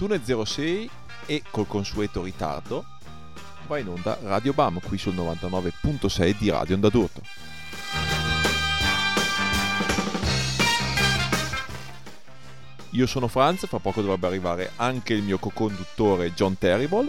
[0.00, 0.88] 21.06
[1.26, 2.86] e col consueto ritardo
[3.66, 7.20] va in onda Radio Bam qui sul 99.6 di Radio Onda d'Urto.
[12.92, 17.08] Io sono Franz, fra poco dovrebbe arrivare anche il mio co-conduttore John Terrible.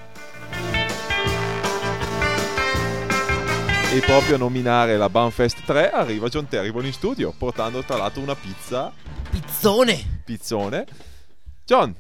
[3.92, 7.96] E proprio a nominare la BAM Fest 3 arriva John Terrible in studio, portando tra
[7.96, 8.92] l'altro una pizza,
[9.30, 10.22] Pizzone!
[10.24, 10.86] pizzone.
[11.64, 11.94] John,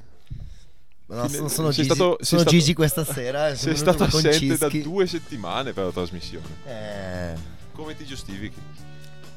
[1.06, 3.48] No, sono, sono, Gigi, stato- sono stato- Gigi questa sera.
[3.48, 6.46] e sei stato assente da due settimane per la trasmissione.
[6.66, 7.34] Eh,
[7.72, 8.60] Come ti giustifichi?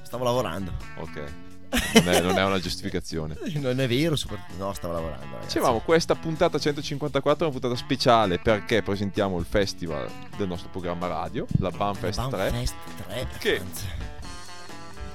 [0.04, 0.72] stavo lavorando.
[1.00, 1.24] Ok.
[1.96, 3.36] Non è, non è una giustificazione.
[3.60, 4.64] Non è vero, soprattutto.
[4.64, 5.26] No, stavo lavorando.
[5.26, 5.48] Ragazzi.
[5.48, 11.08] Dicevamo, questa puntata 154 è una puntata speciale perché presentiamo il festival del nostro programma
[11.08, 12.30] radio, la Banfest 3.
[12.30, 12.76] Banfest
[13.08, 13.28] 3.
[13.40, 13.62] Che-.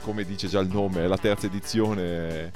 [0.02, 2.52] Come dice già il nome, è la terza edizione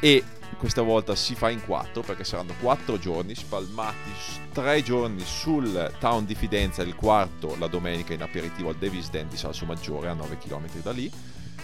[0.00, 0.22] e
[0.58, 4.10] questa volta si fa in quattro perché saranno quattro giorni spalmati
[4.52, 9.28] tre giorni sul town di Fidenza il quarto la domenica in aperitivo al Davis Den
[9.28, 11.10] di Salso Maggiore a 9 km da lì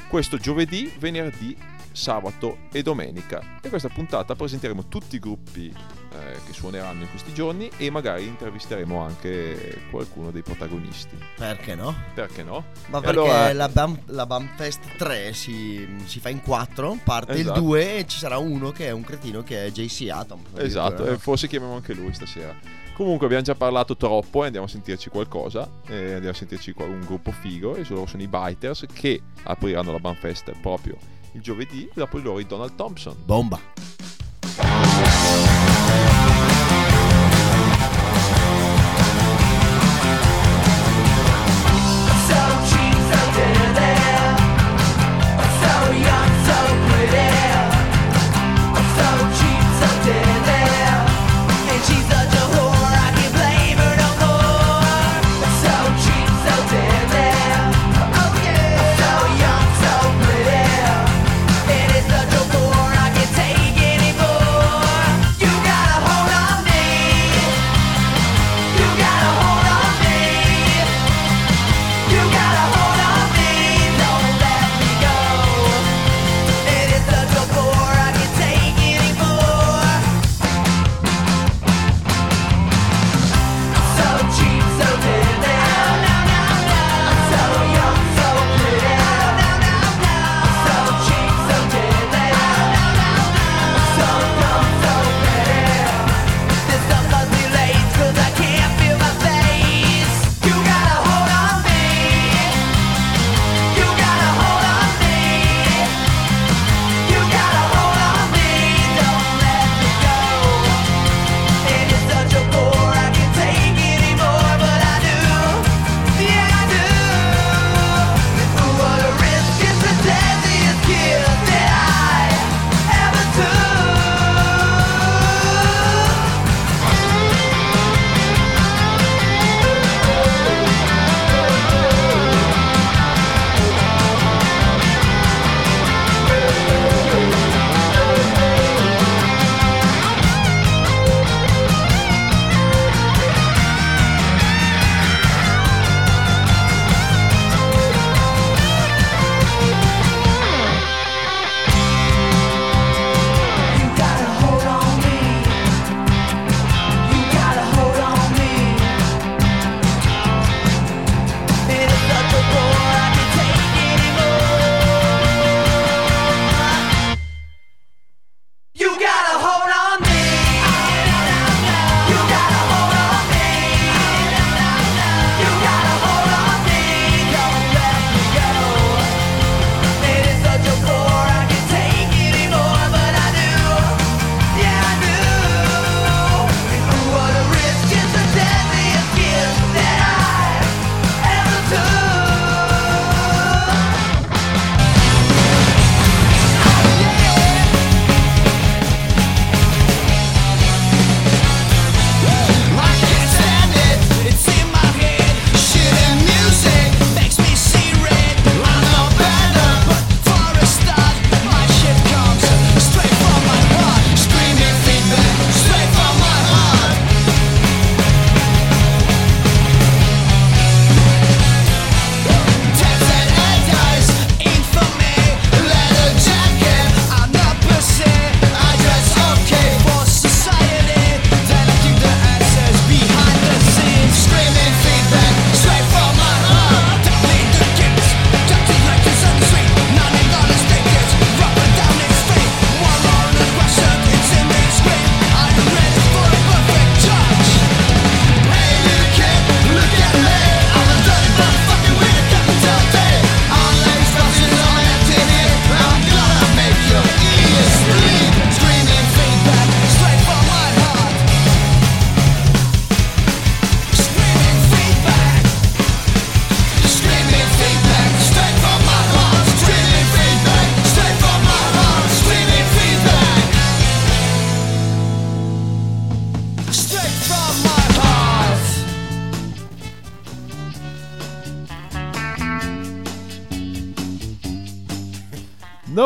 [0.08, 1.56] questo giovedì, venerdì,
[1.92, 7.34] sabato e domenica e questa puntata presenteremo tutti i gruppi eh, che suoneranno in questi
[7.34, 11.94] giorni e magari intervisteremo anche qualcuno dei protagonisti Perché no?
[12.14, 12.64] perché no?
[12.86, 17.32] Ma E perché allora- la, Bam, la Banfest 3 si, si fa in 4, parte
[17.32, 17.58] Esatto.
[17.58, 20.40] il 2 e ci sarà uno che è un cretino che è JC Atom.
[20.56, 22.80] Esatto, e forse chiamiamo anche lui stasera.
[22.94, 25.68] Comunque abbiamo già parlato troppo e andiamo a sentirci qualcosa.
[25.86, 27.74] E andiamo a sentirci un gruppo figo.
[27.74, 30.96] E loro sono i Biters che apriranno la Banfest proprio
[31.32, 31.88] il giovedì.
[31.92, 33.16] Dopo di loro i Donald Thompson.
[33.24, 33.60] Bomba.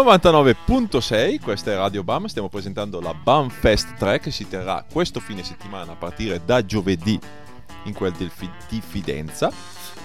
[0.07, 5.19] 99.6, questa è Radio Bam, stiamo presentando la Bam Fest 3 che si terrà questo
[5.19, 7.19] fine settimana a partire da giovedì
[7.87, 9.51] in quel Fi- di Fidenza,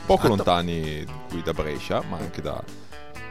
[0.08, 0.36] poco Esatto.
[0.36, 2.64] lontani qui da Brescia, ma anche da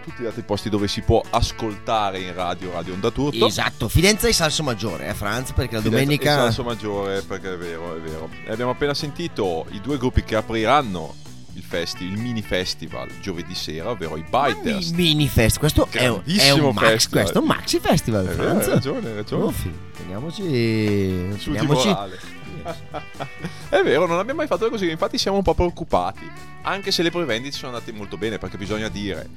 [0.05, 3.47] tutti gli altri posti dove si può ascoltare in radio Radio Onda Turto.
[3.47, 6.31] Esatto, Fidenza e Salso Maggiore, eh, Franz, perché la Fidenza domenica...
[6.31, 8.29] e Salso Maggiore, perché è vero, è vero.
[8.47, 11.17] E abbiamo appena sentito i due gruppi che apriranno
[11.55, 14.91] il, festi- il mini festival giovedì sera, ovvero i Biters.
[14.91, 17.23] Mi- Mini fest, questo è un, è un max, festival.
[17.23, 18.67] questo è un maxi festival, Franz.
[18.67, 19.45] hai ragione, hai ragione.
[19.45, 21.39] Uffi, teniamoci...
[21.39, 21.89] Su teniamoci...
[23.71, 26.31] è vero, non abbiamo mai fatto così, infatti siamo un po' preoccupati.
[26.63, 29.29] Anche se le prevendite sono andate molto bene, perché bisogna dire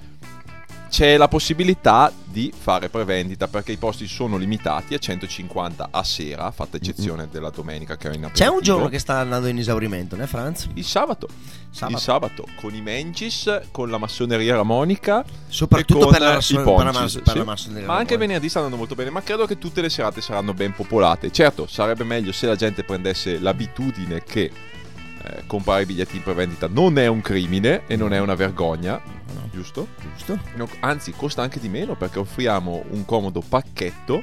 [0.94, 6.52] c'è la possibilità di fare prevendita perché i posti sono limitati a 150 a sera,
[6.52, 8.54] fatta eccezione della domenica che è in C'è aperitivo.
[8.54, 10.70] un giorno che sta andando in esaurimento, né Franz?
[10.76, 11.28] Il sabato.
[11.72, 11.98] Sabato.
[11.98, 16.94] Il sabato con i Mengis, con la massoneria ramonica Soprattutto per la, rasso- per Poncis,
[16.94, 17.38] la, mas- per sì.
[17.40, 20.22] la massoneria Ma anche venerdì sta andando molto bene, ma credo che tutte le serate
[20.22, 21.32] saranno ben popolate.
[21.32, 24.52] Certo, sarebbe meglio se la gente prendesse l'abitudine che
[25.26, 29.02] eh, comprare i biglietti in prevendita non è un crimine e non è una vergogna,
[29.34, 29.88] No, giusto?
[30.16, 30.40] Giusto?
[30.56, 34.22] No, anzi, costa anche di meno perché offriamo un comodo pacchetto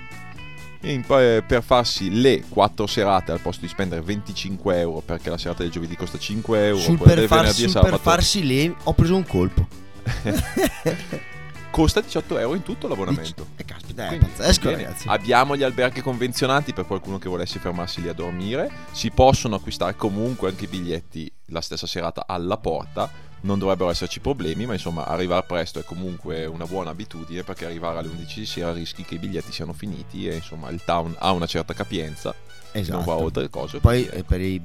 [0.82, 5.36] in- eh, per farsi le quattro serate al posto di spendere 25 euro perché la
[5.38, 8.46] serata del giovedì costa 5 euro, Sul per, del far- venerdì e sul per farsi
[8.46, 9.66] lì ho preso un colpo.
[11.70, 13.48] costa 18 euro in tutto l'abbonamento.
[13.56, 14.82] E caspita, è Quindi, pazzesco, bene.
[14.82, 15.08] ragazzi.
[15.08, 18.70] Abbiamo gli alberghi convenzionati per qualcuno che volesse fermarsi lì a dormire.
[18.92, 23.28] Si possono acquistare comunque anche i biglietti la stessa serata alla porta.
[23.42, 27.98] Non dovrebbero esserci problemi, ma insomma, arrivare presto è comunque una buona abitudine perché arrivare
[28.00, 31.32] alle 11 di sera rischi che i biglietti siano finiti e insomma il town ha
[31.32, 32.34] una certa capienza,
[32.72, 32.96] Esatto.
[32.96, 33.78] non va oltre le cose.
[33.78, 34.62] Poi quindi, eh, per i,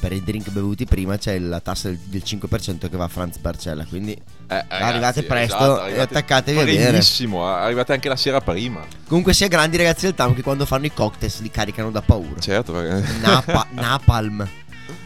[0.00, 3.36] per i drink bevuti prima c'è la tassa del, del 5% che va a Franz
[3.38, 3.84] Barcella.
[3.84, 4.12] Quindi
[4.48, 6.90] eh, arrivate presto esatto, e attaccatevi a bere.
[6.92, 8.80] Benissimo, arrivate anche la sera prima.
[9.06, 12.40] comunque sia grandi ragazzi del town che quando fanno i cocktail li caricano da paura.
[12.40, 13.06] Certo, perché...
[13.20, 14.48] Napa- Napalm.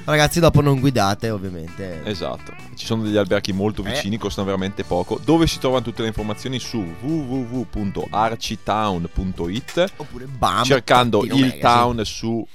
[0.04, 2.02] Ragazzi, dopo non guidate, ovviamente.
[2.04, 3.90] Esatto, ci sono degli alberghi molto Eh.
[3.90, 5.18] vicini, costano veramente poco.
[5.22, 10.64] Dove si trovano tutte le informazioni su www.arcitown.it, Oppure BAM.
[10.64, 11.58] cercando il magazine.
[11.58, 12.46] town su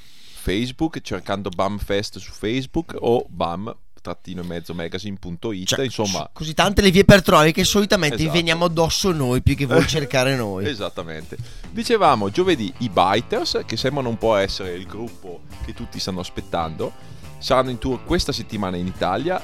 [0.50, 6.82] Facebook, cercando BAMFest su Facebook o BAM trattino e mezzo magazine.it, Cioè, insomma, Così tante
[6.82, 8.32] le vie per trovare che solitamente Esatto.
[8.32, 10.66] veniamo addosso noi più che voi cercare noi.
[10.66, 11.38] Esattamente.
[11.70, 16.94] Dicevamo giovedì i Biters, che sembrano un po' essere il gruppo che tutti stanno aspettando,
[17.38, 19.40] saranno in tour questa settimana in Italia.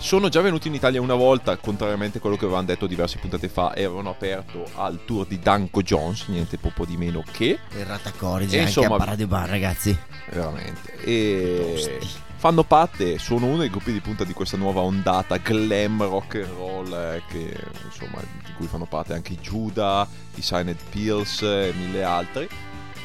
[0.00, 3.48] Sono già venuti in Italia una volta, contrariamente a quello che avevano detto diverse puntate
[3.48, 7.84] fa, e avevano aperto al tour di Danko Jones, niente poco di meno che, Il
[7.84, 9.96] Ratacorigi E anche insomma- a Radio Bar, ragazzi.
[10.30, 10.94] veramente.
[11.04, 12.08] E Tosti.
[12.36, 16.56] fanno parte, sono uno dei gruppi di punta di questa nuova ondata glam rock and
[16.56, 17.54] roll, eh, che,
[17.84, 22.48] insomma, di cui fanno parte anche i Judah, i Signed Pills e mille altri.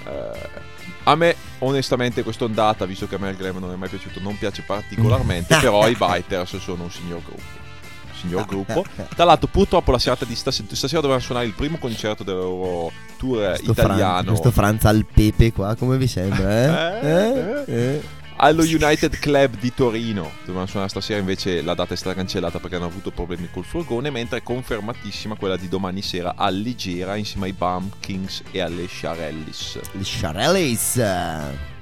[0.07, 0.73] Eh,
[1.03, 4.19] a me, onestamente, questa ondata, visto che a me il glam non è mai piaciuto,
[4.21, 5.55] non piace particolarmente.
[5.57, 7.63] però i Biters sono un signor gruppo.
[8.19, 8.83] Signor gruppo.
[9.15, 12.91] Tra l'altro, purtroppo, la serata di stasera, stasera dovevano suonare il primo concerto del loro
[13.17, 14.27] tour Questo Fran- italiano.
[14.29, 16.99] questo Franz al pepe qua, come vi sembra?
[17.01, 17.03] Eh?
[17.05, 17.73] Eh, Eh?
[17.73, 18.01] Eh?
[18.37, 20.31] Allo United Club di Torino.
[20.41, 24.09] Dovevano suonare stasera, invece la data è stata cancellata perché hanno avuto problemi col furgone,
[24.09, 28.87] mentre è confermatissima quella di domani sera a Ligera insieme ai Bum Kings e alle
[28.87, 29.79] Sharellis.
[29.91, 31.01] Gli Sharellis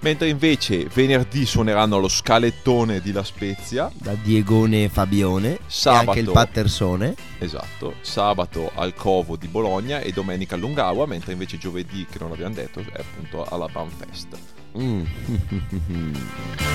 [0.03, 6.03] Mentre invece venerdì suoneranno allo Scalettone di La Spezia, da Diegone e Fabione Sabato.
[6.03, 7.15] e anche il Pattersone.
[7.39, 12.29] esatto, sabato al Covo di Bologna e domenica a Lungaua, mentre invece giovedì, che non
[12.29, 14.62] l'abbiamo detto, è appunto alla Bum Fest.
[14.77, 15.03] Mm.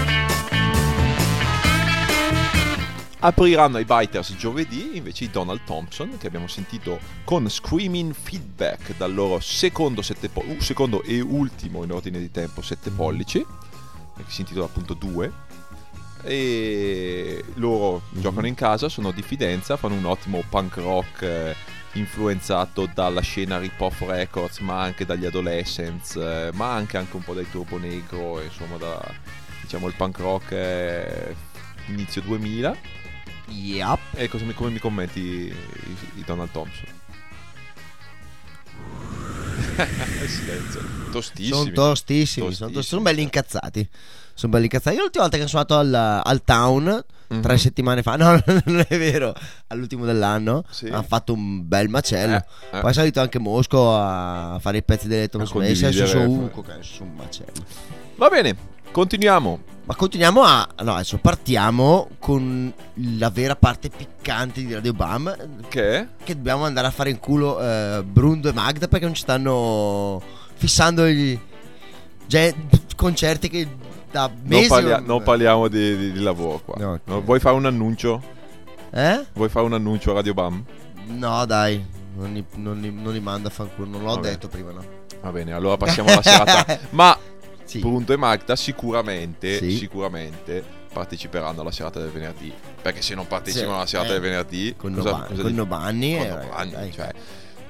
[3.21, 9.13] Apriranno i Biters giovedì invece i Donald Thompson che abbiamo sentito con Screaming Feedback dal
[9.13, 10.03] loro secondo,
[10.33, 13.45] po- uh, secondo e ultimo in ordine di tempo 7 pollici
[14.17, 15.33] che si intitola appunto 2
[16.23, 21.57] e loro giocano in casa, sono di Fidenza, fanno un ottimo punk rock eh,
[21.99, 27.23] influenzato dalla scena Rip Off Records ma anche dagli Adolescents eh, ma anche, anche un
[27.23, 29.01] po' dai Turbo Negro insomma da
[29.63, 31.35] diciamo il punk rock eh,
[31.89, 32.77] inizio 2000
[33.49, 34.01] Yup.
[34.15, 35.55] e mi, come mi commenti i,
[36.17, 36.97] i Donald Thompson?
[40.27, 40.81] Silenzio.
[41.11, 41.57] Tostissimi.
[41.57, 43.89] Sono tostissimi, sono, tos- sono belli incazzati.
[44.35, 44.97] Sono belli incazzati.
[44.97, 47.41] Io l'ultima volta che sono andato al, al town, Mhm.
[47.43, 48.31] tre settimane fa, no,
[48.65, 49.35] non è vero,
[49.69, 50.87] all'ultimo dell'anno, Sì.
[50.87, 52.37] hanno fatto un bel macello.
[52.37, 52.81] Eh, eh.
[52.81, 56.07] Poi è salito anche Mosco a fare i pezzi delle Thomas A Mason, è condividere,
[56.83, 57.05] su eh.
[57.05, 57.65] un macello.
[58.17, 58.57] Va bene.
[58.91, 59.61] Continuiamo.
[59.85, 60.67] Ma continuiamo a.
[60.83, 62.73] No, adesso partiamo con
[63.17, 65.35] la vera parte piccante di Radio Bam.
[65.69, 66.09] Che?
[66.25, 70.21] Che dobbiamo andare a fare in culo eh, Brundo e Magda perché non ci stanno
[70.55, 71.39] fissando i
[72.27, 73.69] gen- concerti che
[74.11, 74.69] da Non, mesi.
[74.69, 76.75] parlia- non- non parliamo di, di- di lavoro qua.
[76.79, 77.01] No, ok.
[77.05, 78.23] No, vuoi fare un annuncio?
[78.91, 79.25] Eh?
[79.35, 80.65] Vuoi fare un annuncio a Radio Bam?
[81.09, 81.85] No, dai.
[82.17, 83.87] Non li, non li- non li manda a fanculo.
[83.89, 84.31] Non l'ho Vabbè.
[84.31, 84.85] detto prima, no?
[85.21, 86.79] Va bene, allora passiamo alla serata.
[86.91, 87.17] Ma
[87.65, 87.81] Sì.
[87.81, 89.77] Punto e Magda sicuramente, Sì.
[89.77, 92.51] sicuramente parteciperanno alla serata del venerdì.
[92.81, 95.55] Perché se non partecipano alla serata eh, del venerdì, Con, cosa, Noba- cosa con dici?
[95.55, 96.17] Nobanni.
[96.17, 96.27] Con
[96.67, 96.93] eh, dai.
[96.93, 97.11] cioè,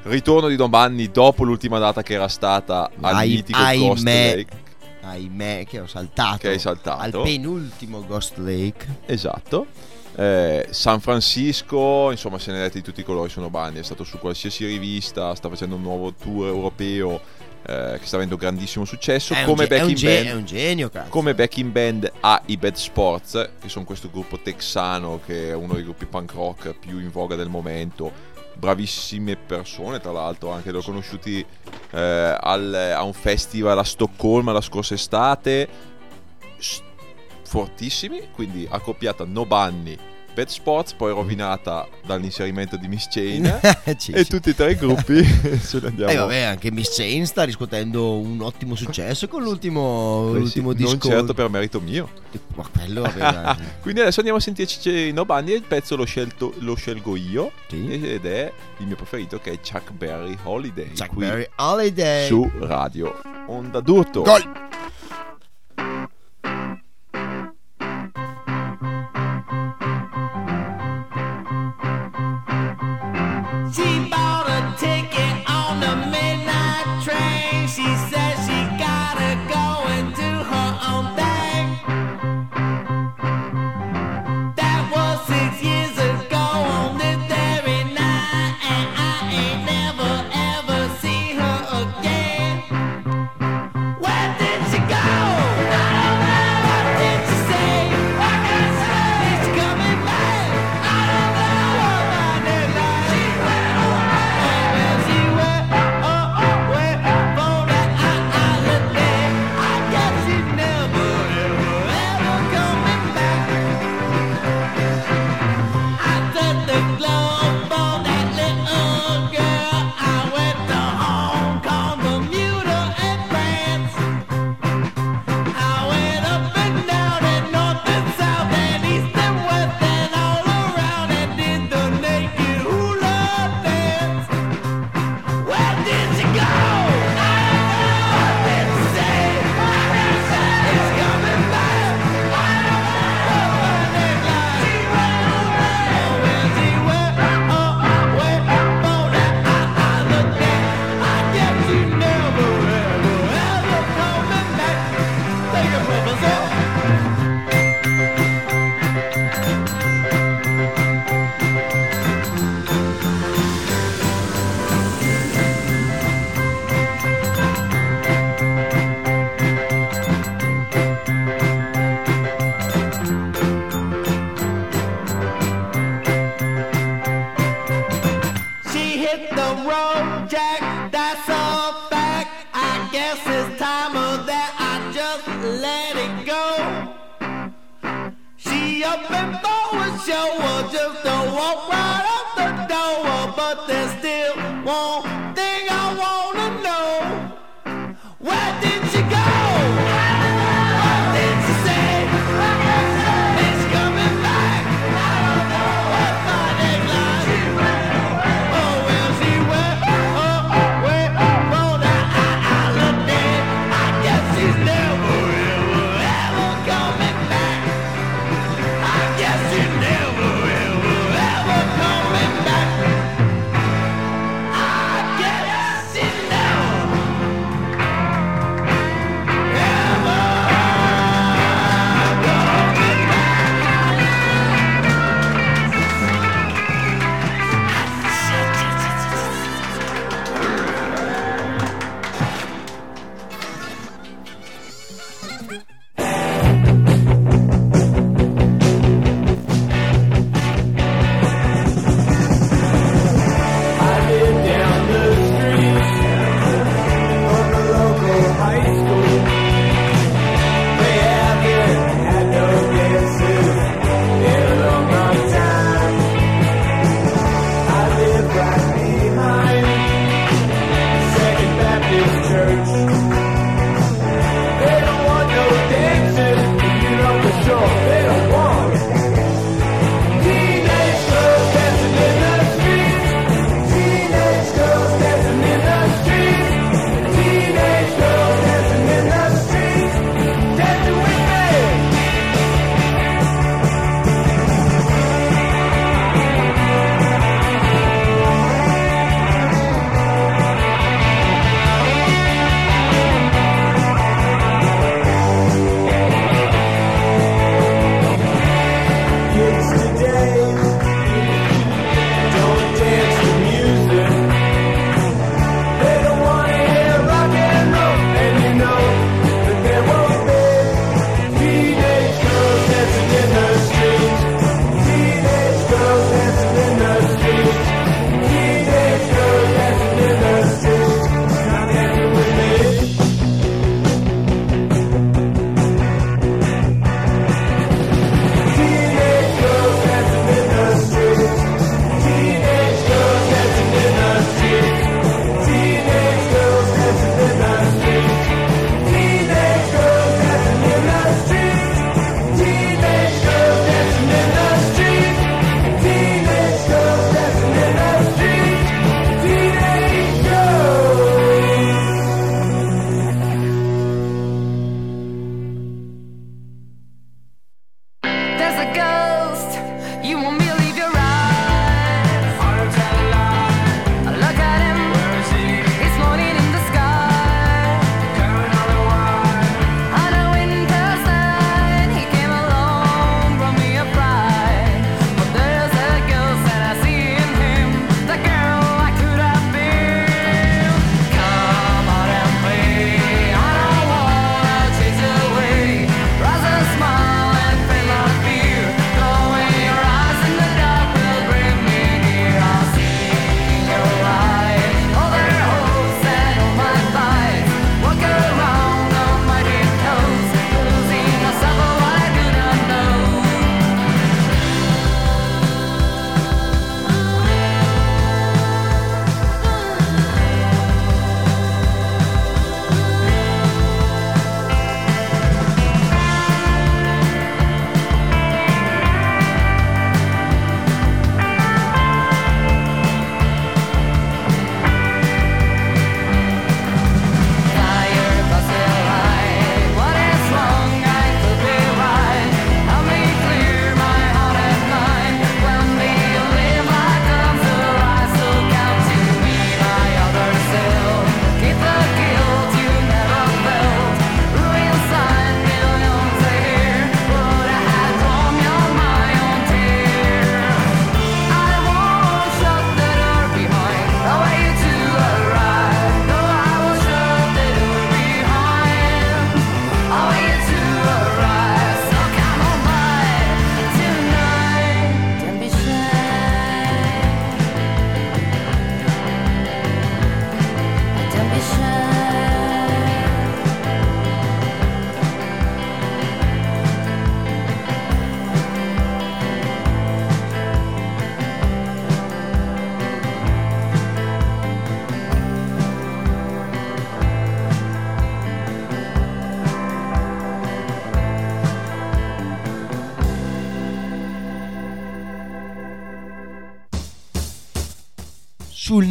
[0.05, 4.37] ritorno di Don Banni dopo l'ultima data che era stata al Ai- mitico Ghost ahimè.
[4.37, 4.57] Lake
[5.01, 6.39] Ahimè, che ho saltato.
[6.39, 7.19] che hai saltato.
[7.21, 9.01] Al penultimo Ghost Lake.
[9.07, 9.67] Esatto.
[10.17, 13.79] Eh, San Francisco, insomma, se ne è detti di tutti i colori su Nobani.
[13.79, 17.21] È stato su qualsiasi rivista, sta facendo un nuovo tour europeo
[17.69, 19.35] eh, che sta avendo grandissimo successo.
[19.35, 20.27] È come ge- è un backing ge- band.
[20.27, 21.11] È un genio, cazzo.
[21.11, 25.75] come backing band ha i Bad Sports, che sono questo gruppo texano che è uno
[25.75, 28.11] dei gruppi punk rock più in voga del momento.
[28.59, 31.45] Bravissime persone, tra l'altro, anche li ho conosciuti
[31.91, 35.69] eh, al- a un festival a Stoccolma la scorsa estate.
[37.45, 39.97] Fortissimi, quindi accoppiata No Bunny,
[40.39, 43.59] Bad Sports, poi rovinata dall'inserimento di Miss Chain.
[43.99, 44.31] Sì, e sì.
[44.31, 46.11] tutti e tre i gruppi ce ne andiamo.
[46.13, 50.73] E vabbè, anche Miss Chain sta riscuotendo un ottimo successo con l'ultimo, Eh sì, l'ultimo
[50.73, 51.09] non disco.
[51.09, 52.09] certo per merito mio.
[52.55, 53.57] Ma quello, vabbè.
[53.83, 57.51] Quindi adesso andiamo a sentirci No Bunny e il pezzo lo, scelto- lo scelgo io
[57.69, 57.89] Sì.
[57.91, 62.27] ed è il mio preferito che è Chuck Berry Holiday Chuck Berry Holiday.
[62.27, 63.19] su Radio
[63.49, 64.23] Onda d'Urto.
[64.23, 64.67] Gol.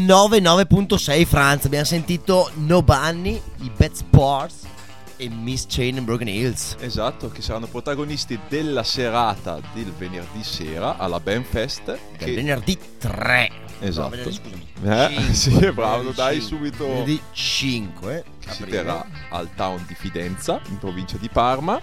[0.07, 1.65] 99.6 Franz.
[1.65, 4.65] Abbiamo sentito No Bunny, i Bad Sports
[5.17, 6.77] e Miss Chain and Broken Hills.
[6.79, 11.83] Esatto, che saranno protagonisti della serata del venerdì sera alla Benfest.
[11.85, 12.33] Del Che...
[12.33, 13.51] venerdì 3.
[13.79, 14.15] Esatto.
[14.15, 14.67] No, venerdì, scusami.
[14.83, 16.57] Eh, Cinque, sì, bravo, venerdì dai cinque.
[16.57, 16.85] subito.
[16.87, 18.23] Venerdì 5.
[18.39, 21.81] che si terrà al town di Fidenza, in provincia di Parma.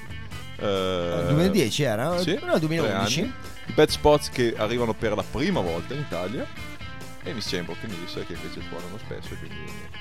[0.56, 2.18] Eh, 2010 era?
[2.18, 3.14] Sì, No, 2011.
[3.20, 3.32] tre anni.
[3.66, 6.46] I Bad Spots che arrivano per la prima volta in Italia.
[7.28, 9.34] E Miss Chamber che Mills che invece suonano spesso.
[9.38, 9.98] Quindi niente.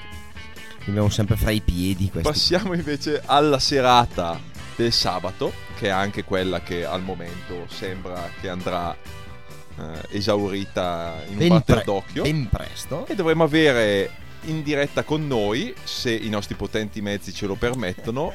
[0.87, 2.29] Abbiamo sempre fra i piedi questi.
[2.29, 4.39] Passiamo invece alla serata
[4.77, 11.33] del sabato, che è anche quella che al momento sembra che andrà eh, esaurita in
[11.33, 12.23] un ben, batter pre- d'occhio.
[12.23, 13.05] ben presto.
[13.07, 14.09] E dovremo avere
[14.43, 18.33] in diretta con noi, se i nostri potenti mezzi ce lo permettono,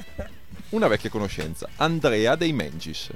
[0.71, 3.09] una vecchia conoscenza, Andrea dei Mengis.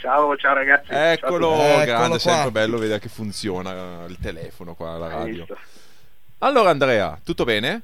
[0.00, 0.86] Ciao, ciao ragazzi.
[0.90, 2.18] Eccolo, Ciao grande, qua.
[2.18, 5.46] sempre bello vedere che funziona il telefono qua alla radio.
[6.38, 7.82] Allora Andrea, tutto bene?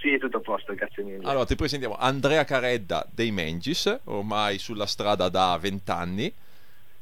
[0.00, 1.28] Sì, tutto a posto, grazie mille.
[1.28, 6.32] Allora ti presentiamo Andrea Caredda dei Mengis, ormai sulla strada da vent'anni.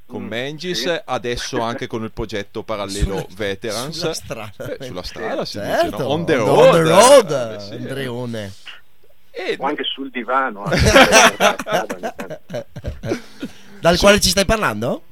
[0.04, 1.00] Con Mm, Mengis, sì.
[1.04, 3.98] adesso anche con il progetto parallelo Sulla- Veterans.
[3.98, 4.76] Sulla strada.
[4.78, 5.84] Eh, sulla strada si Certo.
[5.90, 6.08] dice, no?
[6.08, 6.72] On the On road.
[6.72, 7.72] the road, Eh, sì.
[7.74, 8.52] Andreone.
[9.30, 10.64] E O anche sul divano.
[10.64, 10.76] anche.
[13.80, 15.02] Dal quale ci stai parlando?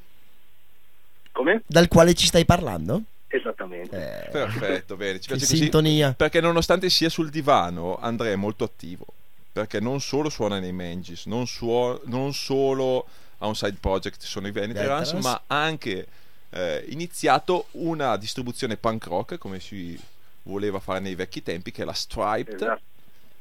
[1.31, 1.61] Come?
[1.65, 3.01] Dal quale ci stai parlando?
[3.27, 4.25] Esattamente.
[4.25, 5.57] Eh, Perfetto, bene, ci piace così.
[5.57, 6.13] sintonia.
[6.13, 9.05] Perché nonostante sia sul divano, Andrea è molto attivo.
[9.51, 13.07] Perché non solo suona nei Mengis, non, suo- non solo
[13.39, 15.13] ha un side project, sono i Veterans.
[15.13, 16.07] ma ha anche
[16.49, 19.99] eh, iniziato una distribuzione punk rock, come si
[20.43, 22.81] voleva fare nei vecchi tempi, che è la Striped, Esatto.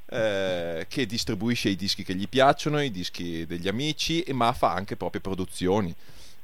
[0.08, 4.72] Eh, che distribuisce i dischi che gli piacciono, i dischi degli amici, e- ma fa
[4.72, 5.94] anche proprie produzioni.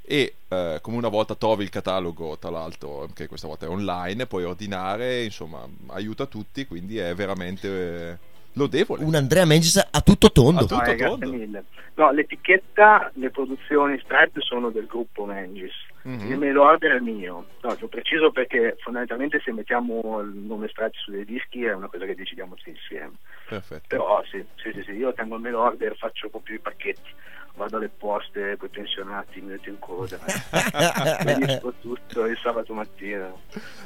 [0.04, 4.26] E eh, come una volta trovi il catalogo, tra l'altro, che questa volta è online,
[4.26, 8.18] puoi ordinare, insomma, aiuta tutti, quindi è veramente eh,
[8.54, 9.04] lodevole.
[9.04, 10.64] Un Andrea Mengis a tutto tondo.
[10.64, 11.36] A tutto No, eh, grazie tondo.
[11.36, 11.64] mille.
[11.94, 15.72] No, l'etichetta, le produzioni Stripe sono del gruppo Mengis.
[16.04, 16.30] Mhm.
[16.32, 17.46] Il mail order è mio.
[17.62, 21.88] No, lo preciso perché fondamentalmente se mettiamo il nome Stripe su dei dischi è una
[21.88, 23.12] cosa che decidiamo tutti insieme.
[23.48, 23.86] Perfetto.
[23.86, 27.10] Però sì, sì, sì, sì, io tengo il mail order, faccio proprio i pacchetti,
[27.54, 30.18] vado alle poste, poi pensionati, mi metto in coda,
[31.20, 33.32] spedisco tutto il sabato mattina.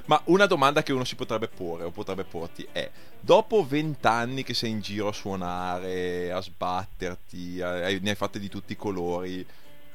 [0.07, 2.89] Ma una domanda che uno si potrebbe porre o potrebbe porti è:
[3.21, 8.49] dopo vent'anni che sei in giro a suonare, a sbatterti, hai- ne hai fatte di
[8.49, 9.45] tutti i colori,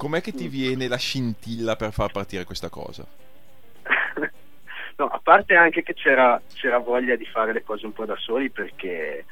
[0.01, 3.05] com'è che ti viene la scintilla per far partire questa cosa?
[4.97, 8.15] no, a parte anche che c'era, c'era voglia di fare le cose un po' da
[8.17, 9.25] soli perché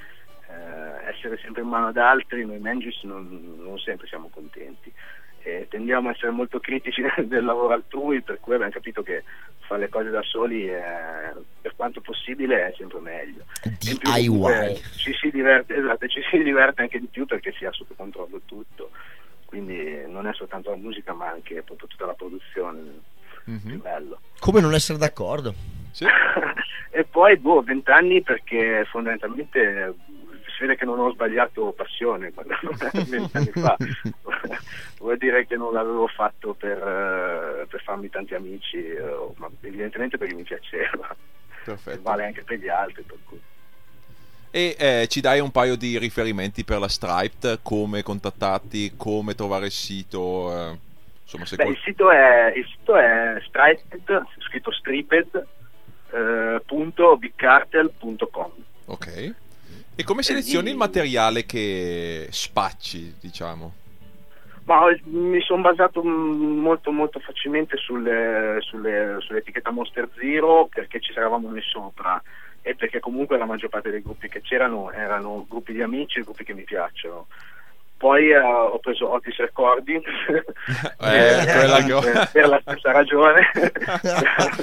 [0.47, 4.93] eh, essere sempre in mano ad altri, noi Mangis non, non sempre siamo contenti.
[5.41, 9.23] E tendiamo a essere molto critici del lavoro altrui, per cui abbiamo capito che
[9.61, 13.43] fare le cose da soli, eh, per quanto possibile, è sempre meglio.
[13.79, 14.75] Più DIY.
[14.97, 18.41] Ci si, diverte, esatto, ci si diverte anche di più perché si ha sotto controllo
[18.45, 18.91] tutto.
[19.49, 23.01] Quindi non è soltanto la musica, ma anche proprio tutta la produzione.
[23.45, 23.59] Mhm.
[23.65, 24.19] Più bello.
[24.37, 25.55] Come non essere d'accordo?
[25.89, 26.05] Sì?
[26.91, 29.95] e poi, boh, vent'anni perché fondamentalmente
[30.55, 32.53] si vede che non ho sbagliato passione quando
[33.09, 33.75] vent'anni fa.
[34.99, 40.19] Vuol dire che non l'avevo fatto per, eh, per farmi tanti amici, eh, ma evidentemente
[40.19, 41.09] perché mi piaceva.
[41.09, 42.01] E Perfetto.
[42.03, 43.41] vale anche per gli altri, per cui.
[44.51, 49.65] E eh, ci dai un paio di riferimenti per la Striped, come contattarti, come trovare
[49.65, 50.77] il sito, eh,
[51.23, 55.47] insomma se Beh, qual- il sito è, il sito è striped, scritto striped,
[56.11, 56.47] eh.
[58.85, 59.35] Ok.
[59.95, 63.73] E come selezioni il materiale che spacci, diciamo?
[64.63, 71.11] Ma mi sono basato mm, molto molto facilmente sulle, sulle- sull'etichetta Monster Zero perché ci
[71.11, 72.21] eravamo messi sopra
[72.61, 76.23] e perché comunque la maggior parte dei gruppi che c'erano erano gruppi di amici e
[76.23, 77.27] gruppi che mi piacciono.
[77.97, 80.01] Poi eh, ho preso Otis Recording
[81.01, 83.51] Eh, ho- per, per la stessa ragione.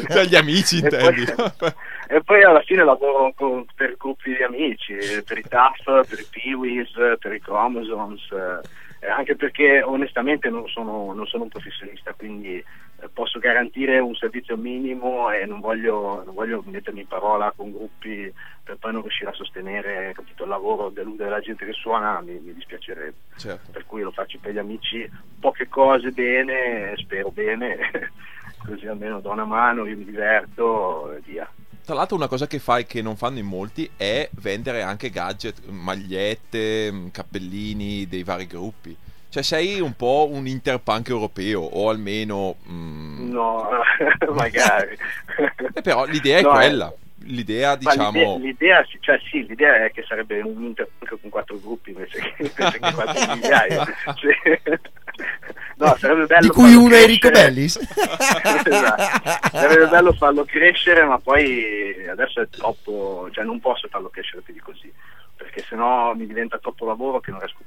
[0.06, 1.24] Per gli amici E intendi?
[1.34, 1.72] poi-
[2.08, 4.94] e poi alla fine lavoro con- per gruppi di amici,
[5.26, 8.22] per i TAF, per i Peewees, per i Chromosomes,
[9.00, 12.64] eh, anche perché onestamente non sono, non sono un professionista, quindi eh,
[13.12, 18.32] posso garantire un servizio minimo e non voglio, non voglio mettermi in parola con gruppi
[18.62, 22.38] per poi non riuscire a sostenere capito, il lavoro, deludere la gente che suona, mi,
[22.40, 23.14] mi dispiacerebbe.
[23.36, 23.70] Certo.
[23.70, 28.10] Per cui lo faccio per gli amici, poche cose bene, spero bene,
[28.64, 31.48] così almeno do una mano, io mi diverto e via.
[31.84, 35.66] Tra l'altro una cosa che fai che non fanno in molti è vendere anche gadget,
[35.66, 38.96] magliette, cappellini dei vari gruppi.
[39.36, 42.54] Cioè sei un po' un interpunk europeo o almeno...
[42.62, 43.68] mh, No,
[44.32, 44.96] magari.
[45.74, 46.94] eh, però l'idea è No, quella.
[47.24, 48.12] L'idea diciamo...
[48.12, 52.18] l'idea, l'idea, sì, cioè, sì, l'idea è che sarebbe un interpunk con quattro gruppi invece
[52.18, 53.84] che, invece che quattro migliaia.
[53.84, 54.72] Sì.
[55.76, 57.28] No, sarebbe bello Di cui uno è Enrico.
[57.28, 57.76] Bellis.
[58.64, 59.48] Esatto.
[59.52, 64.54] Sarebbe bello farlo crescere, ma poi adesso è troppo, cioè non posso farlo crescere più
[64.54, 64.90] di così,
[65.36, 67.64] perché sennò mi diventa troppo lavoro che non riesco a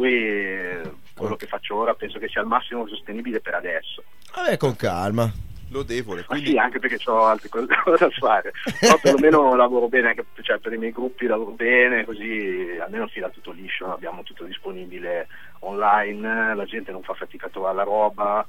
[0.00, 0.80] cui eh,
[1.14, 4.02] quello che faccio ora penso che sia al massimo sostenibile per adesso.
[4.34, 5.30] Vabbè, con calma.
[5.68, 6.24] Lodevole.
[6.24, 7.66] Quindi sì, anche perché ho altre cose
[7.98, 8.50] da fare.
[8.80, 13.28] Però perlomeno lavoro bene, anche cioè, per i miei gruppi lavoro bene, così almeno fila
[13.28, 15.28] tutto liscio, abbiamo tutto disponibile
[15.60, 18.44] online, la gente non fa fatica a trovare la roba,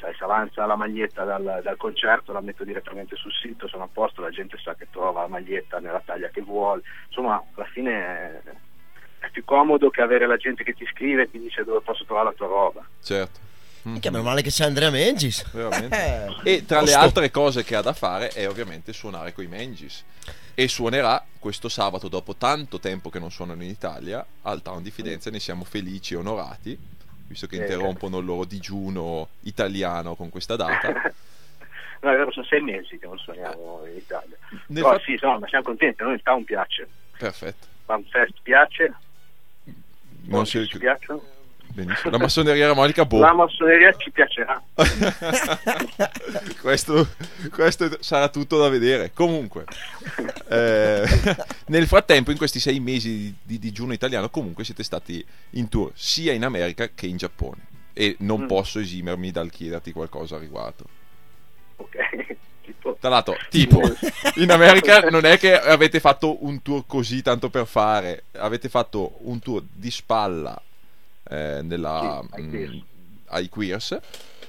[0.00, 3.88] sai, se avanza la maglietta dal, dal concerto la metto direttamente sul sito, sono a
[3.92, 8.66] posto, la gente sa che trova la maglietta nella taglia che vuole, insomma alla fine
[9.18, 12.04] è, più comodo che avere la gente che ti scrive e ti dice dove posso
[12.04, 12.86] trovare la tua roba.
[13.02, 13.46] certo.
[13.82, 14.00] Mhm.
[14.00, 15.44] Che meno male che c'è Andrea Mengis.
[15.54, 16.36] Eh.
[16.42, 20.04] E tra le altre cose che ha da fare è ovviamente suonare coi Mengis.
[20.54, 24.90] E suonerà questo sabato, dopo tanto tempo che non suonano in Italia, al Town di
[24.90, 25.30] Fidenza.
[25.30, 26.76] Ne siamo felici e onorati,
[27.28, 30.92] visto che Eh, interrompono il loro digiuno italiano con questa data.
[32.00, 34.36] No, è vero, sono sei mesi che non suoniamo in Italia.
[34.68, 36.86] Nel Però fa- sì, insomma, siamo contenti, a noi il town piace,
[37.18, 37.66] Perfetto.
[37.86, 38.94] Fanfest piace,
[40.28, 40.78] Non ci si...
[40.78, 41.22] piacciono.
[41.70, 42.10] Benissimo.
[42.10, 43.20] La massoneria aramolica, boh.
[43.20, 44.60] La massoneria ci piacerà.
[46.60, 47.08] questo,
[47.52, 49.12] questo sarà tutto da vedere.
[49.12, 49.64] Comunque,
[50.48, 51.04] eh,
[51.68, 55.92] nel frattempo, in questi sei mesi di, di digiuno italiano, comunque siete stati in tour
[55.94, 57.66] sia in America che in Giappone.
[57.92, 58.46] E non Mm.
[58.46, 60.84] posso esimermi dal chiederti qualcosa a riguardo.
[61.76, 61.96] Ok.
[62.92, 63.80] Tipo, Tra l'altro, tipo,
[64.36, 69.16] in America non è che avete fatto un tour così tanto per fare, avete fatto
[69.22, 70.60] un tour di spalla
[71.28, 72.82] eh, nella, Sì, ai mm, Queers.
[73.26, 73.98] ai Queers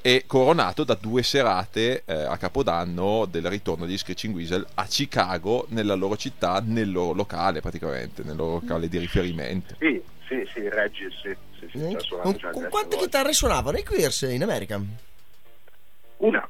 [0.01, 5.65] e coronato da due serate eh, a Capodanno del ritorno di Screeching Weasel a Chicago,
[5.69, 9.75] nella loro città, nel loro locale praticamente, nel loro locale di riferimento.
[9.77, 11.35] Sì, sì, sì, Regis, sì.
[11.59, 12.97] sì, sì, suonato Con, con quante volte.
[12.97, 14.81] chitarre suonavano i Queers in America?
[16.17, 16.48] Una.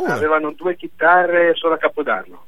[0.00, 0.14] Una.
[0.14, 2.44] Avevano due chitarre solo a Capodanno.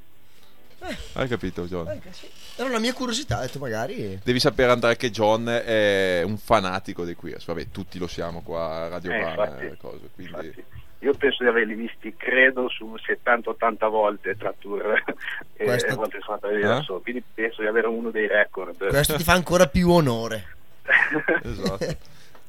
[1.15, 1.89] Hai capito, John?
[1.89, 2.29] Eh, sì.
[2.57, 4.19] Era una mia curiosità, ho detto magari...
[4.23, 8.85] Devi sapere Andrea che John è un fanatico dei Queers, vabbè tutti lo siamo qua
[8.85, 10.65] a Radio Eh, Vana infatti, e cose, quindi...
[11.01, 14.83] Io penso di averli visti, credo, su 70-80 volte tra tour
[15.55, 16.83] e Questo- volte sono andato a Eh?
[16.83, 17.01] solo.
[17.01, 18.89] Quindi penso di avere uno dei record.
[18.89, 20.57] Questo ti fa ancora più onore.
[21.45, 21.97] esatto.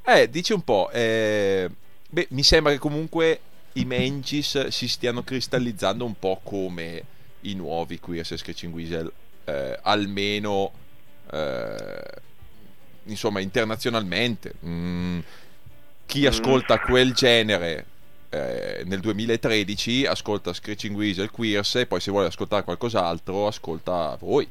[0.03, 1.69] Eh, dici un po', eh,
[2.09, 3.39] beh, mi sembra che comunque
[3.73, 7.03] i Mengis si stiano cristallizzando un po' come
[7.41, 9.12] i nuovi Queers e Screeching Weasel,
[9.45, 10.71] eh, almeno
[11.32, 12.03] eh,
[13.03, 14.53] insomma internazionalmente.
[14.65, 15.19] Mm,
[16.05, 17.86] chi ascolta quel genere
[18.29, 24.47] eh, nel 2013 ascolta Screeching Weasel, Queers e poi se vuole ascoltare qualcos'altro ascolta voi.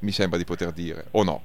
[0.00, 1.42] Mi sembra di poter dire, o no?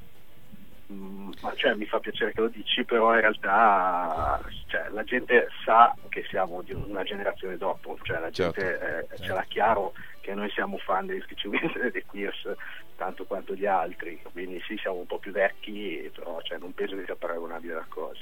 [0.92, 5.48] Mm, ma cioè, mi fa piacere che lo dici, però in realtà cioè, la gente
[5.64, 8.60] sa che siamo di una generazione dopo, cioè la Certo.
[8.60, 11.46] gente eh, ce l'ha chiaro che noi siamo fan degli Sketch
[11.84, 12.54] e dei Queers
[12.96, 16.96] tanto quanto gli altri, quindi sì siamo un po' più vecchi, però cioè, non penso
[16.96, 18.22] che sia paragonabile la cosa.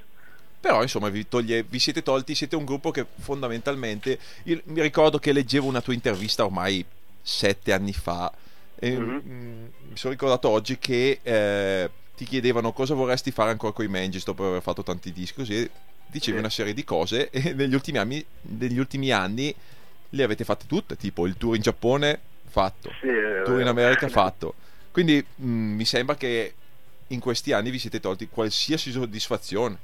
[0.59, 4.19] Però insomma vi, toglie- vi siete tolti, siete un gruppo che fondamentalmente...
[4.43, 6.83] Io mi ricordo che leggevo una tua intervista ormai
[7.21, 8.31] sette anni fa
[8.75, 9.21] e Mhm.
[9.25, 13.87] mm, mi sono ricordato oggi che eh, ti chiedevano cosa vorresti fare ancora con i
[13.87, 15.69] Mangis dopo aver fatto tanti dischi così e
[16.07, 16.39] dicevi Sì.
[16.39, 19.53] una serie di cose e negli ultimi anni, negli ultimi anni
[20.09, 24.07] le avete fatte tutte, tipo il tour in Giappone fatto, Sì, eh, tour in America
[24.09, 24.55] fatto.
[24.91, 26.53] Quindi mm, mi sembra che
[27.07, 29.77] in questi anni vi siete tolti qualsiasi soddisfazione.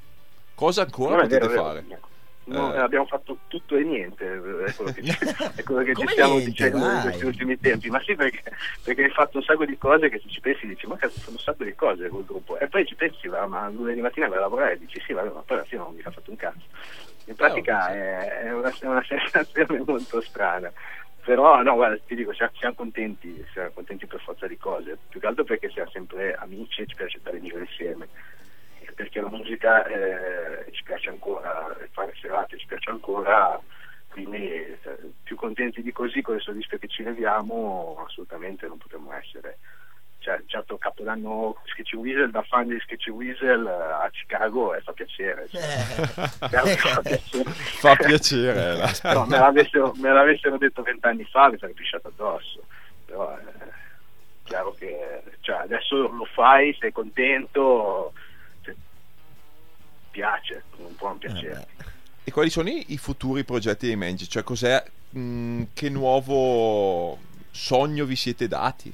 [0.56, 1.82] Cosa ancora potete vero, fare?
[1.88, 2.02] vero.
[2.46, 2.78] No, Eh.
[2.80, 4.26] Abbiamo fatto tutto e niente,
[4.66, 5.18] è quello che ci,
[5.56, 7.90] è quello che ci stiamo niente, dicendo in questi ultimi tempi.
[7.90, 8.44] Ma sì, perché,
[8.84, 11.38] perché hai fatto un sacco di cose che se ci pensi dici, ma cazzo, fanno
[11.38, 12.58] un sacco di cose quel gruppo.
[12.60, 15.30] E poi ci pensi, va, ma lunedì mattina vai a lavorare e dici, sì, vabbè,
[15.34, 16.66] ma poi alla fine non mi ha fatto un cazzo.
[17.26, 20.72] In pratica Oh, è, è una, è una sensazione molto strana.
[21.24, 25.22] Però no, guarda, ti dico, siamo, siamo contenti, siamo contenti per forza di cose, più
[25.22, 28.10] che altro perché siamo sempre amici e ci piace stare in giro insieme,
[28.94, 33.60] perché la musica eh, ci piace ancora, fare serate ci piace ancora,
[34.10, 34.78] quindi eh,
[35.24, 39.58] più contenti di così con le soddisfe che ci leviamo assolutamente non potremmo essere.
[40.20, 44.94] Cioè, certo Capodanno Sketchy Weasel, da fan di Sketchy Weasel eh, a Chicago e fa
[44.94, 45.50] piacere.
[45.50, 45.62] cioè,
[46.50, 47.50] certo, fa piacere.
[47.52, 48.92] Fa piacere.
[49.14, 52.64] No, me, l'avessero, me l'avessero detto vent'anni fa mi sarei pisciato addosso.
[53.06, 53.44] Però è
[54.44, 58.23] chiaro che cioè, adesso lo fai, sei contento, cioè,
[60.14, 61.68] piace, non può non piacere.
[62.24, 64.30] E quali sono i, i futuri progetti dei Mangi?
[64.30, 67.18] Cioè, cos'è, mh, che nuovo
[67.52, 68.94] sogno vi siete dati?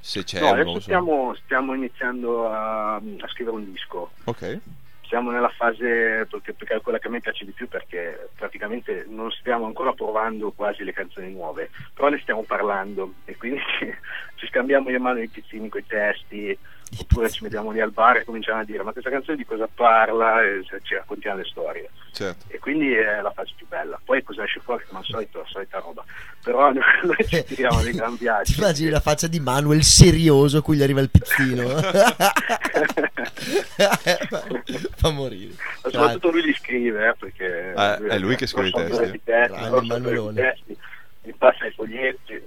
[0.00, 0.82] Se c'è No, uno, adesso insomma.
[0.82, 4.12] stiamo, stiamo iniziando a, a scrivere un disco.
[4.24, 4.58] Ok.
[5.06, 9.04] Siamo nella fase, perché, perché è quella che a me piace di più, perché praticamente
[9.08, 13.60] non stiamo ancora provando quasi le canzoni nuove, però ne stiamo parlando e quindi
[14.42, 16.56] ci, scambiamo in mano i pizzini con i testi,
[17.00, 19.68] oppure ci mettiamo lì al bar e cominciamo a dire ma questa canzone di cosa
[19.72, 21.88] parla e ci raccontiamo le storie.
[22.12, 22.44] Certo.
[22.48, 23.98] E quindi è la fase più bella.
[24.04, 26.04] Poi cosa esce fuori come al solito, la solita roba.
[26.44, 28.58] Però noi, noi ci tiriamo dei gran Ti viaggi.
[28.58, 31.66] immagini la faccia di Manuel serioso a cui gli arriva il pizzino?
[34.96, 35.54] Fa morire.
[35.84, 39.02] Ma soprattutto lui li scrive, eh, perché Eh, è lui che scrive i testi.
[39.14, 40.58] i testi, Grande Manuelone.
[41.24, 42.40] Mi passa i foglietti.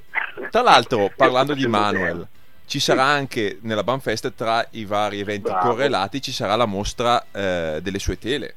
[0.51, 2.27] Tra l'altro, parlando di Manuel,
[2.65, 5.69] ci sarà anche nella Banfest tra i vari eventi Bravo.
[5.69, 8.55] correlati ci sarà la mostra eh, delle sue tele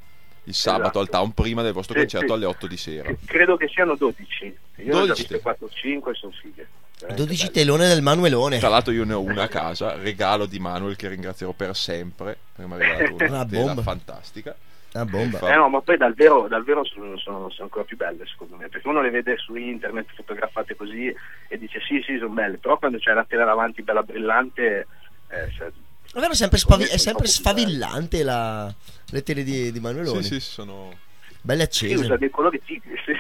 [0.49, 0.99] il sabato Esatto.
[1.01, 2.33] al town prima del vostro Sì, concerto sì.
[2.33, 3.15] alle 8 di sera.
[3.27, 4.45] Credo che siano 12.
[4.77, 5.41] Io ne ho 12 già viste te.
[5.43, 6.67] 4 o 5 sono fighe.
[7.01, 7.53] Veramente 12 belle.
[7.53, 8.59] telone del Manuelone.
[8.59, 12.39] Tra l'altro io ne ho una a casa, regalo di Manuel che ringrazierò per sempre,
[12.57, 13.83] perché mi ha regalato una bomba.
[13.83, 14.57] fantastica.
[14.95, 15.39] Una bomba.
[15.53, 18.57] Eh no, ma poi dal vero, dal vero sono, sono- sono ancora più belle secondo
[18.57, 21.15] me, perché uno le vede su internet fotografate così
[21.49, 24.87] e dice sì sì sono belle, però quando c'è la tela davanti bella brillante,
[25.29, 25.71] eh, cioè,
[26.11, 28.75] Davvero sempre spavi- è sempre sfavillante la...
[29.11, 30.23] le tele di, di Manuelone.
[30.23, 30.97] Sì, sì, sono...
[31.43, 32.19] Belle sì, usa accese.
[32.19, 32.97] dei colori tigri.
[33.05, 33.13] sì.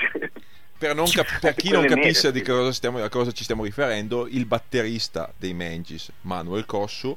[0.79, 4.27] Per, non cap- per chi non capisse di cosa, stiamo- a cosa ci stiamo riferendo,
[4.27, 7.14] il batterista dei Mangis, Manuel Cossu,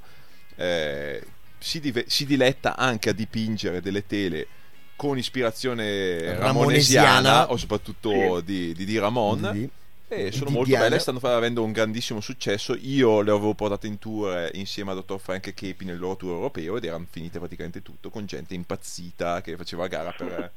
[0.56, 1.24] eh,
[1.62, 4.48] si, dive- si diletta anche a dipingere delle tele
[4.96, 6.46] con ispirazione Ramonesiana.
[6.46, 8.44] ramonesiana o soprattutto Sì.
[8.46, 9.50] di, di, di Ramon.
[9.54, 9.70] Di-
[10.14, 10.86] E sono di molto Diana.
[10.90, 12.76] belle, stanno avendo un grandissimo successo.
[12.82, 16.34] Io le avevo portate in tour insieme a Dottor Frank e Kepi nel loro tour
[16.34, 20.52] europeo ed erano finite praticamente tutto con gente impazzita che faceva gara per,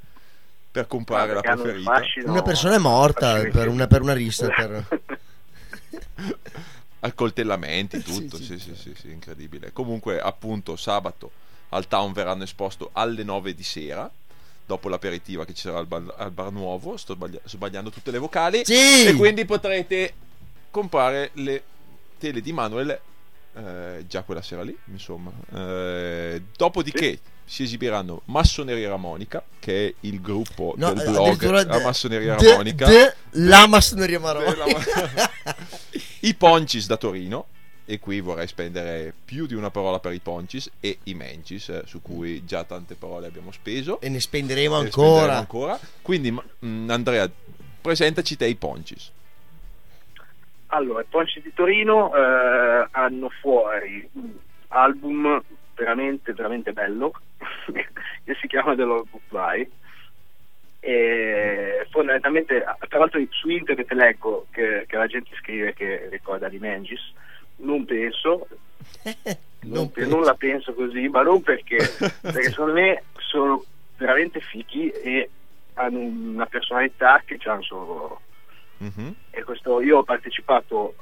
[0.73, 1.95] per comprare la hanno un preferita.
[1.95, 4.49] fascino- Una persona è morta per una, per una rissa.
[4.49, 4.89] Per...
[7.07, 9.73] Accoltellamenti, tutto, sì, sì, sì, sì, sì, incredibile.
[9.73, 11.31] Comunque, appunto, sabato
[11.71, 14.11] al town verranno esposto alle 9 di sera.
[14.67, 18.17] Dopo l'aperitiva che ci sarà al bar, al bar nuovo, sto sbaglia- sbagliando tutte le
[18.19, 18.63] vocali.
[18.65, 19.05] Sì!
[19.07, 20.15] E quindi potrete
[20.71, 21.63] comprare le
[22.19, 22.99] tele di Manuel
[23.57, 25.31] eh, già quella sera lì, insomma.
[25.55, 31.63] Eh, dopodiché si esibiranno Massoneria Ramonica, che è il gruppo No, del eh, blog La
[31.65, 32.87] de- Massoneria de- Ramonica.
[32.87, 34.65] de- la massoneria maronica.
[36.27, 37.47] I Poncis da Torino.
[37.87, 41.83] E qui vorrei spendere più di una parola per i Poncis e i Mencis, eh,
[41.85, 44.01] su cui già tante parole abbiamo speso.
[44.01, 45.37] e ne spenderemo E spenderemo ancora.
[45.37, 45.79] ancora.
[46.01, 47.31] Quindi, ma- mm, Andrea,
[47.83, 49.11] presentaci te i Poncis.
[50.69, 54.33] Allora, i Ponci di Torino eh, hanno fuori un
[54.69, 55.43] album
[55.75, 57.13] veramente, veramente bello,
[58.25, 59.71] che si chiama The Lord Goodbye.
[60.87, 66.59] E fondamentalmente, tra l'altro su internet leggo che, che la gente scrive che ricorda di
[66.59, 67.01] Mengis,
[67.57, 68.47] non penso,
[69.65, 70.15] non, non pe- penso.
[70.17, 71.77] non la penso così, ma non perché,
[72.21, 73.65] perché secondo me sono
[73.97, 75.31] veramente fichi e
[75.75, 78.21] hanno una personalità che hanno solo loro
[78.77, 79.15] Mhm.
[79.31, 80.97] e questo io ho partecipato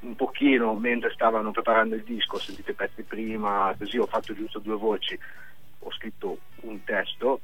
[0.00, 4.34] un pochino mentre stavano preparando il disco, ho sentito i pezzi prima, così ho fatto
[4.34, 5.16] giusto due voci,
[5.80, 7.40] ho scritto un testo,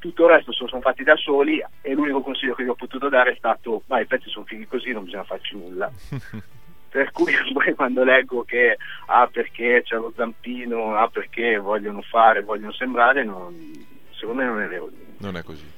[0.00, 3.32] tutto il resto sono fatti da soli e l'unico consiglio che gli ho potuto dare
[3.32, 5.88] è stato ma i pezzi sono fighi così, non bisogna farci nulla.
[6.90, 8.76] Per cui poi quando leggo che
[9.06, 14.60] ah perché c'è lo zampino, ah perché vogliono fare, vogliono sembrare, non- secondo me non
[14.62, 15.70] è vero, Non è così.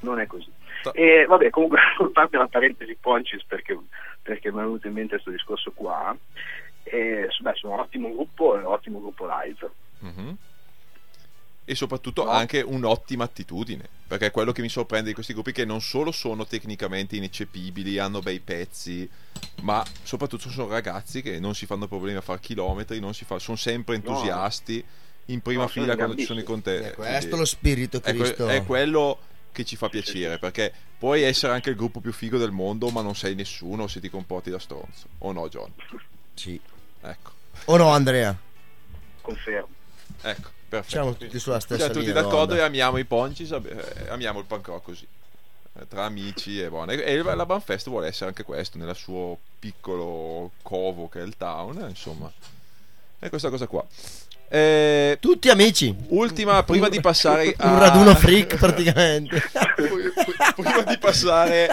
[0.00, 0.48] non è così.
[0.84, 1.80] Ta- E vabbè, comunque,
[2.12, 3.76] parte la parentesi Poncis perché,
[4.22, 6.16] perché mi è venuto in mente questo discorso qua,
[6.84, 9.70] e, beh, sono un ottimo gruppo un ottimo gruppo live.
[10.00, 10.36] Mhm.
[11.64, 12.30] E soprattutto No.
[12.30, 16.10] anche un'ottima attitudine, perché è quello che mi sorprende di questi gruppi che non solo
[16.10, 19.08] sono tecnicamente ineccepibili, hanno bei pezzi,
[19.62, 23.38] ma soprattutto sono ragazzi che non si fanno problemi a fare chilometri, non si fa-
[23.38, 24.84] sono sempre entusiasti
[25.26, 26.94] in prima No, fila quando ci sono i contesti.
[26.94, 28.48] Questo è lo spirito È, que- Cristo.
[28.48, 29.18] è quello
[29.52, 33.02] che ci fa piacere, perché puoi essere anche il gruppo più figo del mondo, ma
[33.02, 35.06] non sei nessuno se ti comporti da stronzo.
[35.18, 35.72] O no, John?
[36.34, 36.60] Sì.
[37.02, 37.30] Ecco,
[37.66, 38.36] O no, Andrea?
[39.20, 39.68] Confermo.
[40.22, 40.90] ecco, perfetto.
[40.90, 42.64] Siamo tutti sulla stessa Siamo tutti d'accordo e d'onda.
[42.64, 45.06] amiamo i Poncis, eh, amiamo il rock così.
[45.78, 46.92] Eh, Tra amici e buono.
[46.92, 51.36] E e la Banfest vuole essere anche questo, nel suo piccolo covo che è il
[51.36, 52.30] town, eh, insomma.
[53.18, 53.84] È questa cosa qua.
[54.48, 55.94] Eh, Tutti amici.
[56.08, 57.70] ultima, prima di passare a...
[57.70, 59.42] Un raduno freak praticamente.
[60.56, 61.68] prima di passare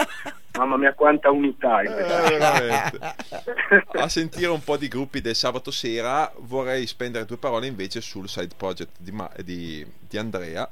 [0.60, 3.00] Mamma mia, quanta unità Eh,
[3.98, 8.28] a sentire un po' di gruppi del sabato sera, vorrei spendere due parole invece sul
[8.28, 10.70] side project di, Ma- di- di Andrea.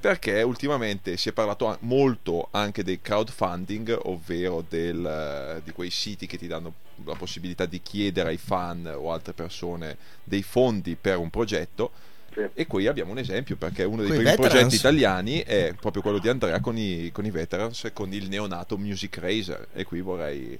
[0.00, 6.26] Perché ultimamente si è parlato molto anche del crowdfunding, ovvero del, eh, di quei siti
[6.26, 6.72] che ti danno
[7.04, 11.92] la possibilità di chiedere ai fan o altre persone dei fondi per un progetto.
[12.34, 12.46] Sì.
[12.54, 14.52] E qui abbiamo un esempio perché uno dei Coi primi veterans.
[14.54, 18.28] progetti italiani è proprio quello di Andrea con i, con i veterans e con il
[18.28, 19.66] neonato Music Racer.
[19.74, 20.58] E qui vorrei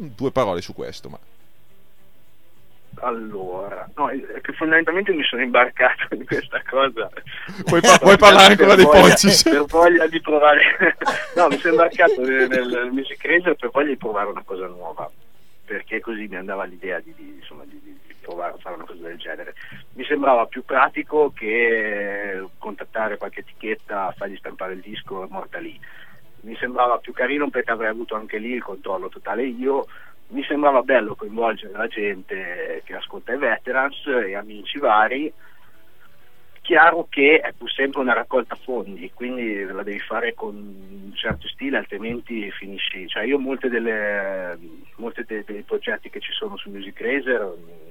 [0.00, 1.08] mm, due parole su questo.
[1.08, 1.18] Ma
[3.02, 7.08] Allora, no, è che fondamentalmente mi sono imbarcato in questa cosa.
[7.66, 9.42] Vuoi pa- vuoi parlare ancora dei Poncis?
[9.44, 10.96] Per voglia di provare.
[11.36, 15.10] no, mi sono imbarcato nel, nel Music Racer per voglia di provare una cosa nuova.
[15.64, 19.02] Perché così mi andava l'idea di, di, insomma, di, di- di provare fare una cosa
[19.02, 19.54] del genere.
[19.94, 25.78] Mi sembrava più pratico che contattare qualche etichetta, fargli stampare il disco e morta lì.
[26.42, 29.86] Mi sembrava più carino perché avrei avuto anche lì il controllo totale io.
[30.28, 35.32] Mi sembrava bello coinvolgere la gente che ascolta i veterans e amici vari.
[36.62, 41.48] Chiaro che è pur sempre una raccolta fondi, quindi la devi fare con un certo
[41.48, 43.08] stile, altrimenti finisci.
[43.08, 43.82] Cioè io molti dei,
[45.44, 47.89] dei progetti che ci sono su Music Racer mm,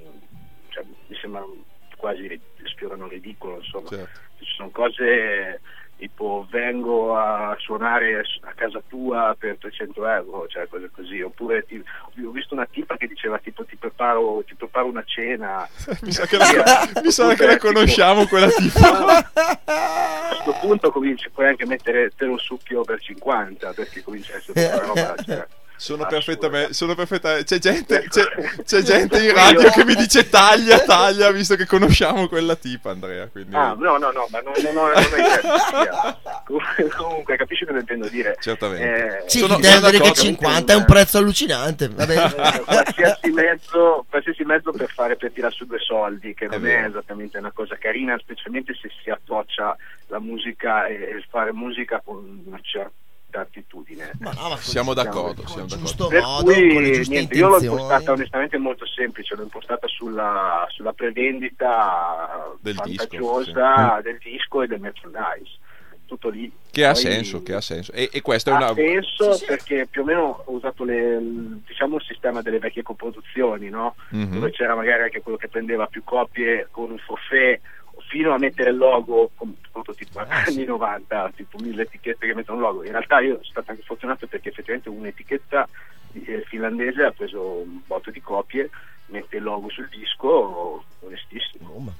[0.79, 1.55] cioè, mi sembrano
[1.97, 3.89] quasi sfiorano ridicolo, insomma.
[3.89, 4.19] certo.
[4.39, 5.59] Ci sono cose
[5.97, 11.83] tipo vengo a suonare a casa tua per 300 euro, cioè cose così, oppure ti-
[12.23, 15.67] ho visto una tipa che diceva tipo ti preparo, ti preparo una cena.
[16.03, 19.29] mi sa che la, mi sa che la conosciamo quella tipa.
[19.69, 24.37] A questo punto cominci puoi anche mettere te lo succhio per 50 perché comincia a
[24.37, 25.47] essere una roba cioè,
[25.79, 27.45] Sono perfettamente, sono perfettamente.
[27.45, 28.23] C'è gente, c'è,
[28.65, 33.27] c'è gente in radio che mi dice taglia, taglia, visto che conosciamo quella tipa, Andrea.
[33.27, 33.55] Quindi...
[33.55, 36.17] Ah, no, no, no, ma non, non, non chi sia.
[36.97, 38.35] Comunque, capisci cosa intendo dire?
[38.41, 39.23] Certamente.
[39.23, 40.13] Eh, Sì, Sono- sono che d'accordo.
[40.13, 41.87] 50 è un prezzo allucinante.
[41.87, 42.25] Vabbè.
[42.25, 46.57] Eh, qualsiasi mezzo, qualsiasi mezzo per fare per tirare su due soldi, che È non
[46.57, 46.87] è, vero.
[46.89, 49.77] esattamente una cosa carina, specialmente se si approccia
[50.07, 52.91] la musica e, e fare musica con una certa
[53.37, 54.11] attitudine.
[54.19, 56.07] Ma no, ma Siamo d'accordo, con siamo d'accordo.
[56.07, 59.87] Per modo, cui con le giuste niente, io l'ho impostata onestamente molto semplice, l'ho impostata
[59.87, 65.57] sulla, sulla prevendita Del disco, vantaggiosa del disco e del merchandise.
[66.05, 66.51] Tutto lì.
[66.71, 67.91] Che ha Poi- senso, che ha senso.
[67.91, 68.73] E, e questo è ha una.
[68.73, 69.45] senso Sì, sì.
[69.45, 73.93] perché più o meno ho usato le- il, diciamo, il sistema delle vecchie coproduzioni, no?
[74.09, 74.33] Mhm.
[74.33, 77.61] dove c'era magari anche quello che prendeva più copie con un forfait
[78.09, 80.49] fino a mettere il logo com- prototipo Ah, sì.
[80.57, 83.83] anni 90 tipo mille etichette che mettono il logo in realtà io sono stato anche
[83.83, 85.69] fortunato perché effettivamente un'etichetta
[86.13, 88.69] eh, finlandese ha preso un botto di copie
[89.07, 91.93] mette il logo sul disco onestissimo Oh, ma-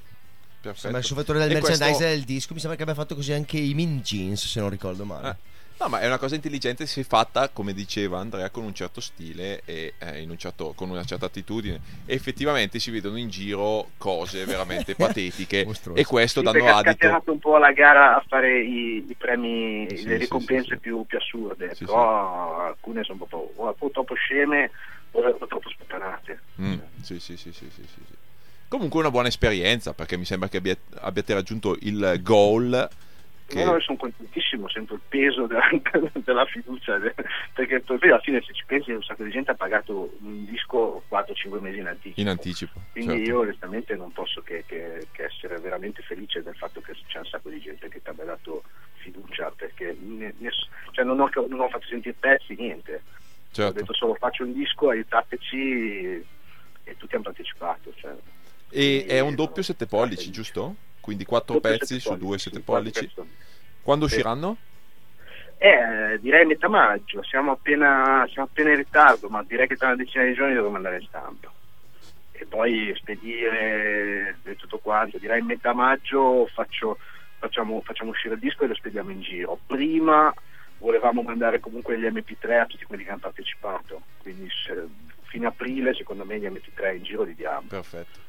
[0.62, 0.82] Perfetto.
[0.82, 2.54] Sembra il soffrettore del E merchandise questo- del disco.
[2.54, 5.30] Mi sembra che abbia fatto così anche i Min Jeans, se non ricordo male.
[5.30, 5.36] Eh,
[5.80, 9.62] No, ma è una cosa intelligente se fatta, come diceva Andrea, con un certo stile
[9.64, 11.80] e eh, in un certo- con una certa attitudine.
[12.06, 16.92] E effettivamente si vedono in giro cose veramente patetiche e questo Sì, danno ha adito.
[16.98, 20.74] scatenato un po' la gara a fare i, i premi, Sì, le sì, ricompense sì,
[20.74, 20.80] sì.
[20.80, 24.72] Più, più assurde, Sì, però alcune sono proprio o, o troppo sceme
[25.12, 26.42] o, o troppo sputtanate.
[26.62, 26.74] Mm,
[27.04, 28.14] sì, sì, sì, sì, sì, sì, sì.
[28.68, 32.90] Comunque una buona esperienza perché mi sembra che abbia- abbiate raggiunto il goal.
[33.50, 33.60] Che...
[33.60, 35.68] Io sono contentissimo, sento il peso della,
[36.24, 37.00] della fiducia,
[37.54, 41.04] perché poi alla fine se ci pensi un sacco di gente ha pagato un disco
[41.10, 42.22] 4-5 mesi in anticipo.
[42.22, 42.80] In anticipo.
[42.92, 43.30] Quindi certo.
[43.30, 47.26] io onestamente non posso che, che- che essere veramente felice del fatto che c'è un
[47.26, 48.64] sacco di gente che ti abbia dato
[48.98, 53.02] fiducia, perché ne- ness- cioè non, ho, non ho fatto sentire pezzi, niente.
[53.04, 53.80] Ho Certo.
[53.80, 55.58] detto solo faccio un disco, aiutateci
[56.84, 57.92] e tutti hanno partecipato.
[57.96, 58.14] Cioè.
[58.70, 60.76] E è un doppio Sono 7 pollici, giusto?
[61.00, 63.14] Quindi 4 Doppio pezzi su pollici, 2 sì, 7 quattro pollici.
[63.82, 64.14] Quando Sì.
[64.16, 64.58] usciranno?
[65.58, 69.98] Eh, direi metà maggio, siamo appena, siamo appena in ritardo, ma direi che tra una
[69.98, 71.52] decina di giorni dovremo andare in stampa.
[72.32, 75.18] E poi spedire tutto quanto.
[75.18, 76.98] Direi metà maggio faccio-
[77.38, 79.60] facciamo, facciamo uscire il disco e lo spediamo in giro.
[79.66, 80.34] Prima
[80.78, 84.88] volevamo mandare comunque gli MP3 a tutti quelli che hanno partecipato, quindi se-
[85.24, 87.68] fine aprile secondo me gli MP3 in giro li diamo.
[87.68, 88.20] Perfetto.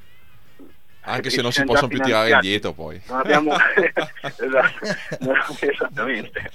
[1.03, 3.01] Anche se non si possono più tirare indietro poi.
[3.09, 3.55] Non abbiamo...
[4.23, 4.87] esatto.
[5.61, 6.51] Esattamente.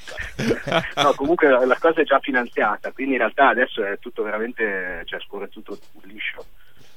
[0.95, 5.01] No, comunque la, la cosa è già finanziata, quindi in realtà adesso è tutto veramente,
[5.05, 6.45] cioè scorre tutto liscio.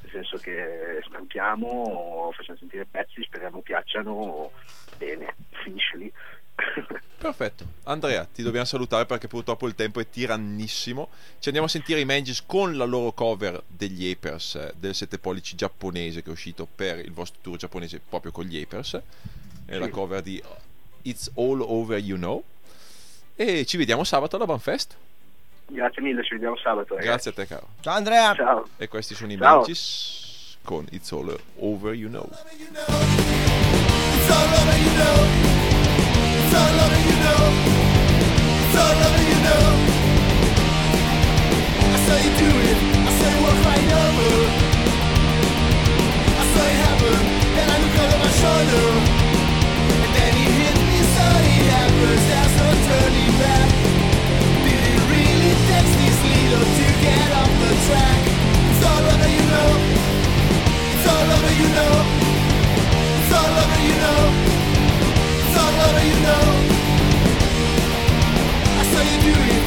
[0.02, 4.52] Nel senso che stampiamo, facciamo sentire pezzi, speriamo piacciono,
[4.96, 6.12] bene, finisce lì.
[7.18, 7.64] Perfetto.
[7.84, 11.08] Andrea, ti dobbiamo salutare perché purtroppo il tempo è tirannissimo.
[11.40, 15.18] Ci andiamo a sentire i Mangis con la loro cover degli Apers eh, del 7
[15.18, 19.00] pollici giapponese che è uscito per il vostro tour giapponese proprio con gli Apers.
[19.66, 19.90] È la Sì.
[19.90, 20.40] cover di
[21.02, 22.42] It's All Over You Know.
[23.34, 24.96] E ci vediamo sabato alla Banfest.
[25.66, 26.94] Grazie mille, ci vediamo sabato.
[26.94, 27.06] ragazzi.
[27.08, 27.68] Grazie a te, caro.
[27.80, 28.34] Ciao Andrea.
[28.34, 28.68] Ciao.
[28.76, 29.56] E questi sono i Ciao.
[29.56, 32.28] Mangis con It's All Over You Know.
[32.30, 32.88] It's
[34.30, 35.67] all over you know.
[36.50, 36.98] It's all over.
[63.82, 64.47] You know.
[65.80, 66.46] All you know.
[68.78, 69.57] I saw you do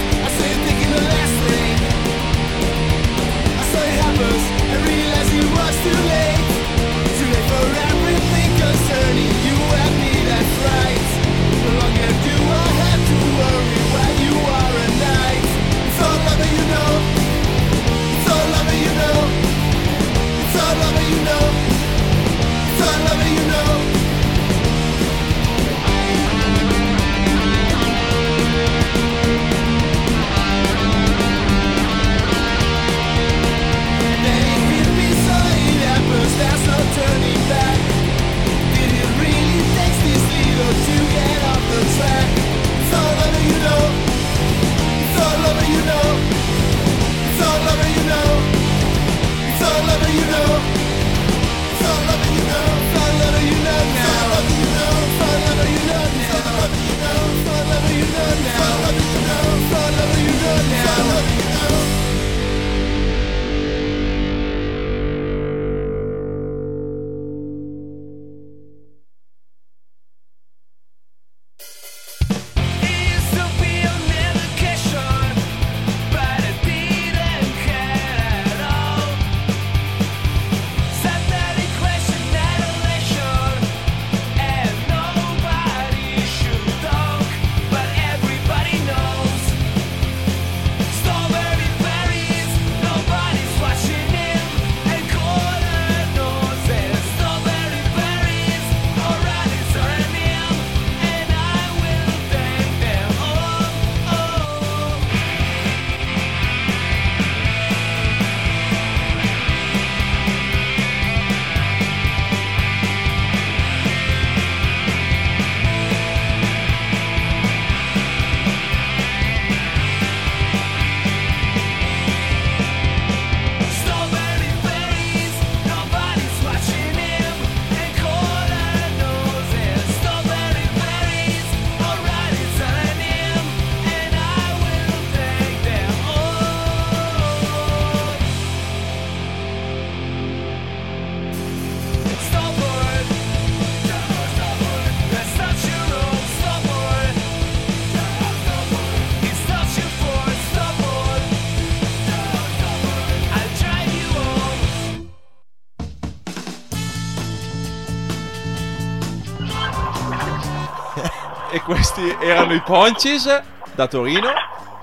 [162.21, 163.41] erano i Ponches
[163.73, 164.29] da Torino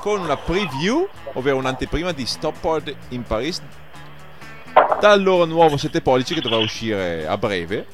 [0.01, 3.63] con una preview, ovvero un'anteprima di Stoppard in Paris
[5.01, 7.87] dal loro nuovo 7 pollici che dovrà uscire a breve.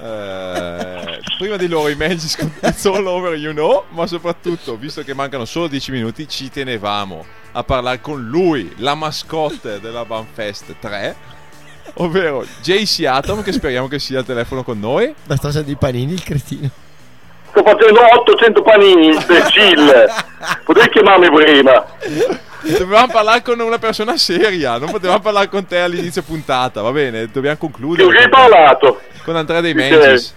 [0.00, 5.02] Eh, prima di loro i Magis con It's All Over You Know, ma soprattutto, visto
[5.02, 10.76] che mancano solo 10 minuti, ci tenevamo a parlare con lui, la mascotte della Banfest
[10.78, 11.16] 3,
[11.94, 15.14] ovvero JC Atom, che speriamo che sia al telefono con noi.
[15.26, 16.83] Ma sta facendo i panini il cretino.
[17.54, 20.12] Sto facendo 800 panini, imbecille.
[20.64, 21.84] Potevi chiamarmi prima.
[22.62, 27.28] Dovevamo parlare con una persona seria, non potevamo parlare con te all'inizio puntata, va bene,
[27.30, 28.10] dobbiamo concludere.
[28.10, 29.00] Che hai con, parlato?
[29.22, 30.34] con Andrea dei Sì, Mangis.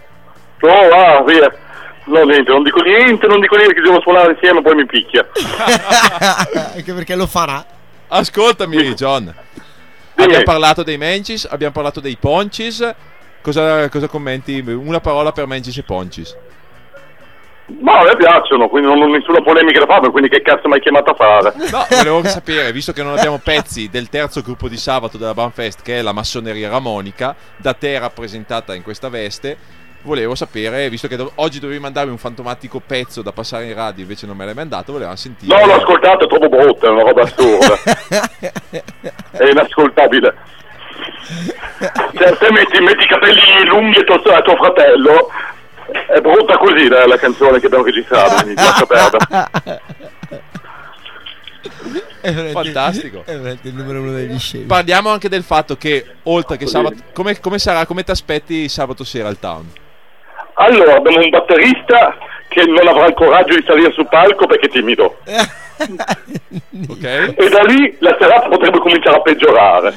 [0.60, 1.52] No, va, via.
[2.06, 5.28] No, niente, non dico niente, non dico niente che devo suonare insieme, poi mi picchia.
[6.76, 7.66] Anche perché lo farà.
[8.10, 9.34] Ascoltami, John.
[10.16, 12.94] Abbiamo parlato dei Mangis, abbiamo parlato dei Poncis.
[13.42, 14.60] cosa, cosa commenti?
[14.60, 16.36] Una parola per Mengis e Poncis.
[17.68, 20.76] Ma a me piacciono, quindi non ho nessuna polemica da fare, quindi che cazzo mi
[20.76, 21.54] hai chiamato a fare?
[21.70, 25.82] No, volevo sapere, visto che non abbiamo pezzi del terzo gruppo di sabato della Banfest,
[25.82, 29.58] che è la massoneria ramonica, da te rappresentata in questa veste,
[30.04, 34.04] volevo sapere, visto che do- oggi dovevi mandarmi un fantomatico pezzo da passare in radio,
[34.04, 35.54] invece non me l'hai mandato, volevamo sentire.
[35.54, 37.76] No, l'ho ascoltato, è troppo brutta, è una roba assurda.
[39.32, 40.36] è inascoltabile.
[42.16, 45.30] Cioè, se metti, metti i capelli lunghi a tuo, a tuo fratello,
[46.08, 49.82] è brutta così la, la canzone che abbiamo registrato, quindi lascia perdere.
[52.22, 53.24] È Fantastico.
[53.26, 54.66] È il numero uno degli scemi.
[54.66, 59.04] Parliamo anche del fatto che, oltre che sabato, come, come sarà, come ti aspetti sabato
[59.04, 59.66] sera al town?
[60.56, 62.18] Allora, abbiamo un batterista
[62.48, 65.18] che non avrà il coraggio di salire sul palco perché è timido.
[66.90, 67.04] Ok?
[67.04, 69.94] E da lì la serata potrebbe cominciare a peggiorare.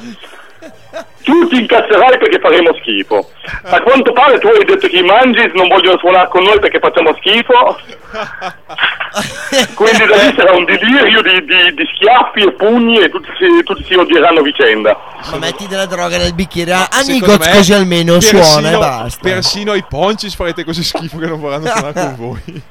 [1.23, 3.29] Tu ti incazzerai perché faremo schifo.
[3.63, 6.79] A quanto pare tu hai detto che i Mangis non vogliono suonare con noi perché
[6.79, 7.77] facciamo schifo.
[9.75, 13.63] Quindi da lì sarà un delirio di, di- di schiaffi e pugni e tutti si,
[13.63, 14.97] tutti si odieranno a vicenda.
[15.31, 16.71] Ma metti della droga nel bicchiere.
[16.73, 19.19] A Nigoz me, così almeno persino- suona e basta.
[19.21, 22.41] Persino i Poncis farete così schifo che non vorranno suonare con voi.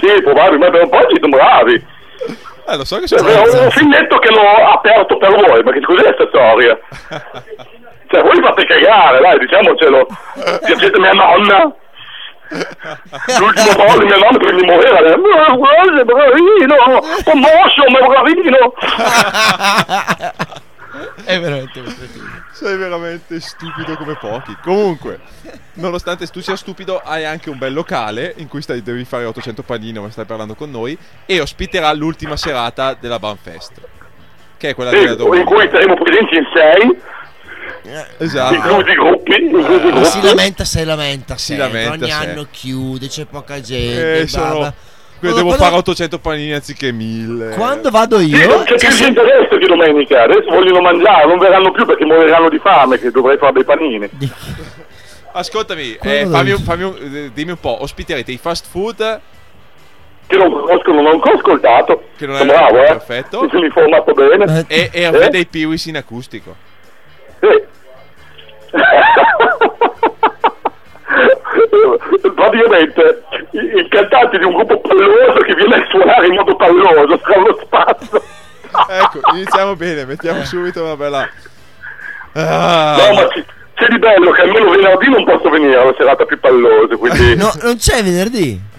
[0.00, 1.84] sì, probabile, ma per un po' ci sono bravi.
[2.66, 5.80] Eh, lo so che sono È un filmetto che l'ho aperto per voi, ma che
[5.80, 6.78] cos'è questa storia?
[8.08, 10.06] Cioè, voi fate cagare, dai, diciamocelo.
[10.64, 11.74] Piacete mia nonna?
[13.38, 18.74] L'ultimo volta mia nonna prima di morire, ma guarda, è bravino, promosso, ma è bravino.
[21.24, 21.86] È veramente un.
[22.62, 24.56] Sei veramente stupido come pochi.
[24.62, 25.18] Comunque,
[25.74, 29.62] nonostante tu sia stupido, hai anche un bel locale in cui stai, devi fare 800
[29.64, 30.96] panini ma stai parlando con noi
[31.26, 33.72] e ospiterà l'ultima serata della Banfest.
[34.56, 35.70] Che è quella Sì, della in cui domenica.
[35.72, 37.00] saremo presenti in sei,
[38.18, 38.54] Esatto.
[38.54, 40.26] inclusi i gruppi, inclusi i Ma si gruppi.
[40.36, 42.30] lamenta se lamenta Si lamenta Ogni sempre.
[42.30, 44.20] anno chiude, c'è poca gente.
[44.20, 44.72] Eh, sono-
[45.28, 45.36] bla.
[45.36, 47.54] Devo Quando- fare 800 panini anziché 1000.
[47.56, 51.26] Quando vado Sì, io, non c'è c'è più gente adesso di domenica, adesso vogliono mangiare,
[51.26, 54.08] non verranno più perché moriranno di fame, che dovrei fare dei panini.
[55.34, 59.20] Ascoltami, eh, fammi, fammi un- eh, dimmi un po', ospiterete i fast food
[60.26, 62.04] Che non conosco, non ho ancora ascoltato.
[62.16, 62.86] Che non è- bravo, eh.
[62.86, 63.40] perfetto.
[63.42, 64.64] Mi sono informato bene.
[64.68, 65.28] Eh, e, e Eh?
[65.30, 66.54] dei Peewees in acustico.
[67.40, 67.70] Sì.
[72.34, 73.22] Praticamente
[73.52, 77.58] il cantante di un gruppo palloso che viene a suonare in modo palloso tra lo
[77.62, 78.22] spazio.
[78.88, 81.28] Ecco, iniziamo bene, mettiamo subito una bella...
[82.34, 86.24] Ah, No, ma c- c'è di bello che almeno venerdì non posso venire alla serata
[86.24, 87.36] più pallosa, quindi...
[87.36, 88.70] no, non c'è venerdì.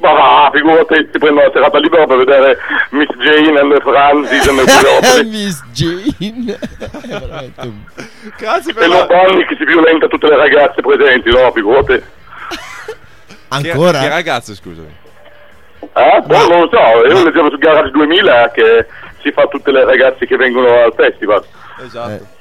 [0.00, 2.58] Ma va, figurati, ti prendo la serata libera per vedere
[2.90, 5.22] Miss Jane e le Francis e le Cleopatra.
[5.24, 6.58] Miss Jane.
[8.38, 9.06] Grazie E per lo la...
[9.06, 12.00] Bonnie che si violenta tutte le ragazze presenti, no, figurati.
[13.48, 14.00] Che, Ancora?
[14.00, 14.94] che ragazzo, scusami.
[15.80, 16.22] Eh?
[16.26, 18.86] Boh, non lo so, io leggevo su Garage 2000 che
[19.22, 21.44] si fa tutte le ragazze che vengono al festival.
[21.84, 22.10] Esatto.
[22.10, 22.36] Eh.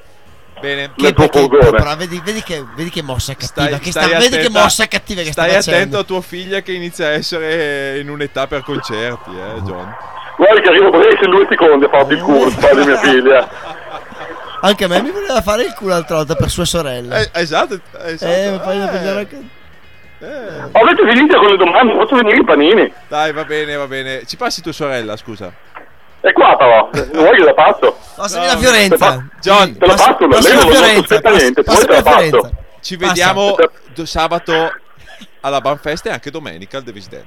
[0.59, 0.91] Bene.
[0.95, 3.67] Tuo perché- però vedi, vedi che, vedi che mossa cattiva.
[3.67, 5.99] Stai, che stai sta, vedi che mossa cattiva che Stai sta attento facendo.
[5.99, 9.95] a tua figlia che inizia a essere in un'età per concerti, eh, John.
[10.35, 13.49] Guarda che arrivo preso in due secondi a farti il culo, di mia figlia.
[14.61, 17.19] Anche a me mi voleva fare il culo l'altra volta per sua sorella.
[17.19, 18.31] Eh, esatto, esatto.
[18.31, 19.27] Eh, poi Eh,
[20.19, 20.69] eh.
[20.71, 22.91] Avete finito con le domande, posso venire i panini?
[23.07, 24.25] Dai, va bene, va bene.
[24.25, 25.51] Ci passi tua sorella, scusa.
[26.19, 27.95] È qua però, vuoi che la passo?
[28.15, 29.25] Posso No, venire a Fiorenza?
[29.39, 31.21] John, Te la passo, posso lei non non Fiorenza?
[31.21, 32.17] Posso- niente, poi te la passo.
[32.17, 32.51] Fiorenza?
[32.81, 33.07] Ci Passa.
[33.07, 33.55] vediamo
[33.93, 34.73] d- sabato
[35.41, 37.23] alla Banfest e anche domenica al Davis Den.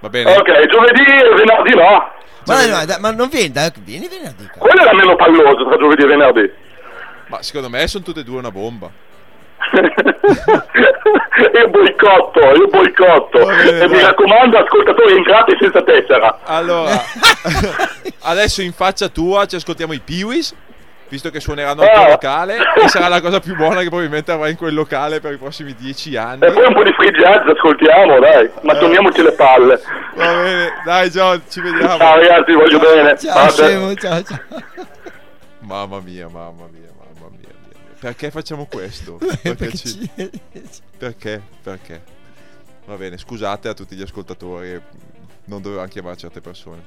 [0.00, 0.32] Va bene?
[0.36, 2.12] Ok, giovedì e venerdì no.
[2.46, 4.48] Ma, dai, no, dai, ma non vieni, dai, vieni venerdì.
[4.58, 6.52] Quello era meno palloso tra giovedì e venerdì.
[7.28, 8.90] Ma secondo me sono tutte e due una bomba.
[11.54, 13.38] io boicotto, io boicotto.
[13.44, 16.38] Va bene, e mi raccomando, ascoltatori, entrate senza tessera.
[16.44, 16.92] Allora,
[18.22, 20.54] adesso in faccia tua ci ascoltiamo i Peewees,
[21.08, 22.08] visto che suoneranno al tuo Ah.
[22.10, 25.36] locale, e sarà la cosa più buona che probabilmente avrai in quel locale per i
[25.36, 26.44] prossimi dieci anni.
[26.46, 28.50] E poi un po' di free jazz, ascoltiamo, dai.
[28.62, 29.80] Ma torniamoci le palle.
[30.14, 31.96] Va bene, dai John, ci vediamo.
[31.98, 33.18] Ciao ragazzi, voglio bene.
[33.18, 33.50] Ciao, Vabbè.
[33.50, 34.38] scemo, ciao, ciao.
[34.48, 34.66] Mia,
[35.60, 36.82] mamma mia, mamma mia
[38.04, 39.14] perché facciamo questo?
[39.16, 39.54] Perché?
[39.54, 40.10] Perché, ci...
[40.98, 41.42] perché?
[41.62, 42.02] perché?
[42.84, 44.78] Va bene, scusate a tutti gli ascoltatori,
[45.46, 46.82] non dovevamo chiamare certe persone.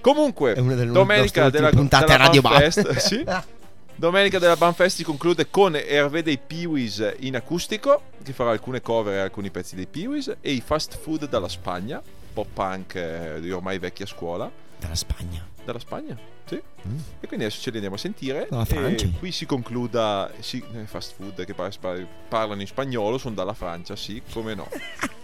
[0.00, 3.22] Comunque, è una delle domenica delle della, della Radio Fest, eh, sì.
[3.28, 3.44] Ah.
[3.98, 9.14] Domenica della Banfest si conclude con Hervé dei Peewees in acustico, che farà alcune cover
[9.14, 12.02] e alcuni pezzi dei Peewees, e i fast food dalla Spagna,
[12.32, 14.50] pop punk eh, di ormai vecchia scuola.
[14.78, 15.46] Dalla Spagna?
[15.64, 16.35] Dalla Spagna.
[16.46, 16.62] Sì.
[16.86, 16.98] Mm.
[17.20, 18.46] E quindi adesso ce li andiamo a sentire.
[18.48, 19.08] Dalla ah, Francia.
[19.18, 20.30] qui si concluda.
[20.40, 21.54] Sì, eh, fast food che
[22.28, 24.68] parlano in spagnolo sono dalla Francia, sì, come no.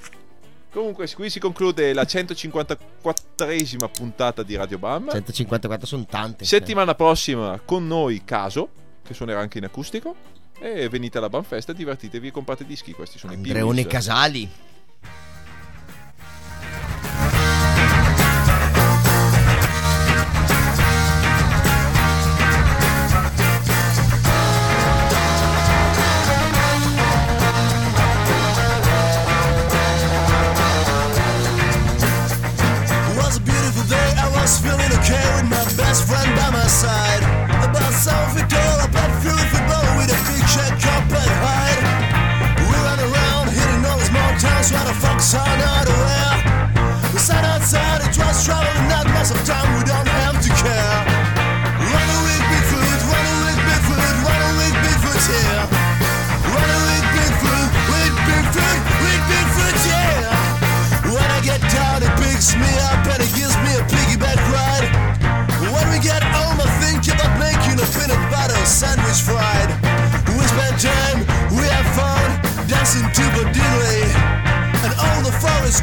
[0.73, 5.11] Comunque, qui si conclude la 154esima puntata di Radio Bam.
[5.11, 6.47] 154 sono tante.
[6.47, 6.59] Cioè.
[6.59, 8.71] Settimana prossima con noi Caso,
[9.03, 10.17] che suonerà anche in acustico.
[10.59, 12.93] E venite alla Banfesta, divertitevi e comprate dischi.
[12.93, 14.51] Questi sono Andreone i Andreone Casali.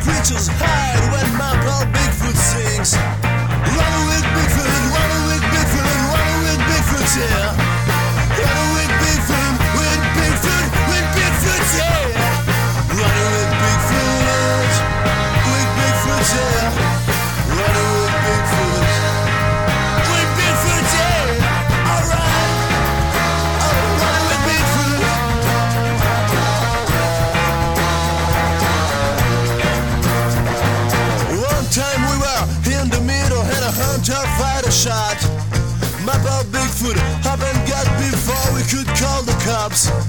[0.02, 1.09] creatures hide
[39.70, 40.09] clubs.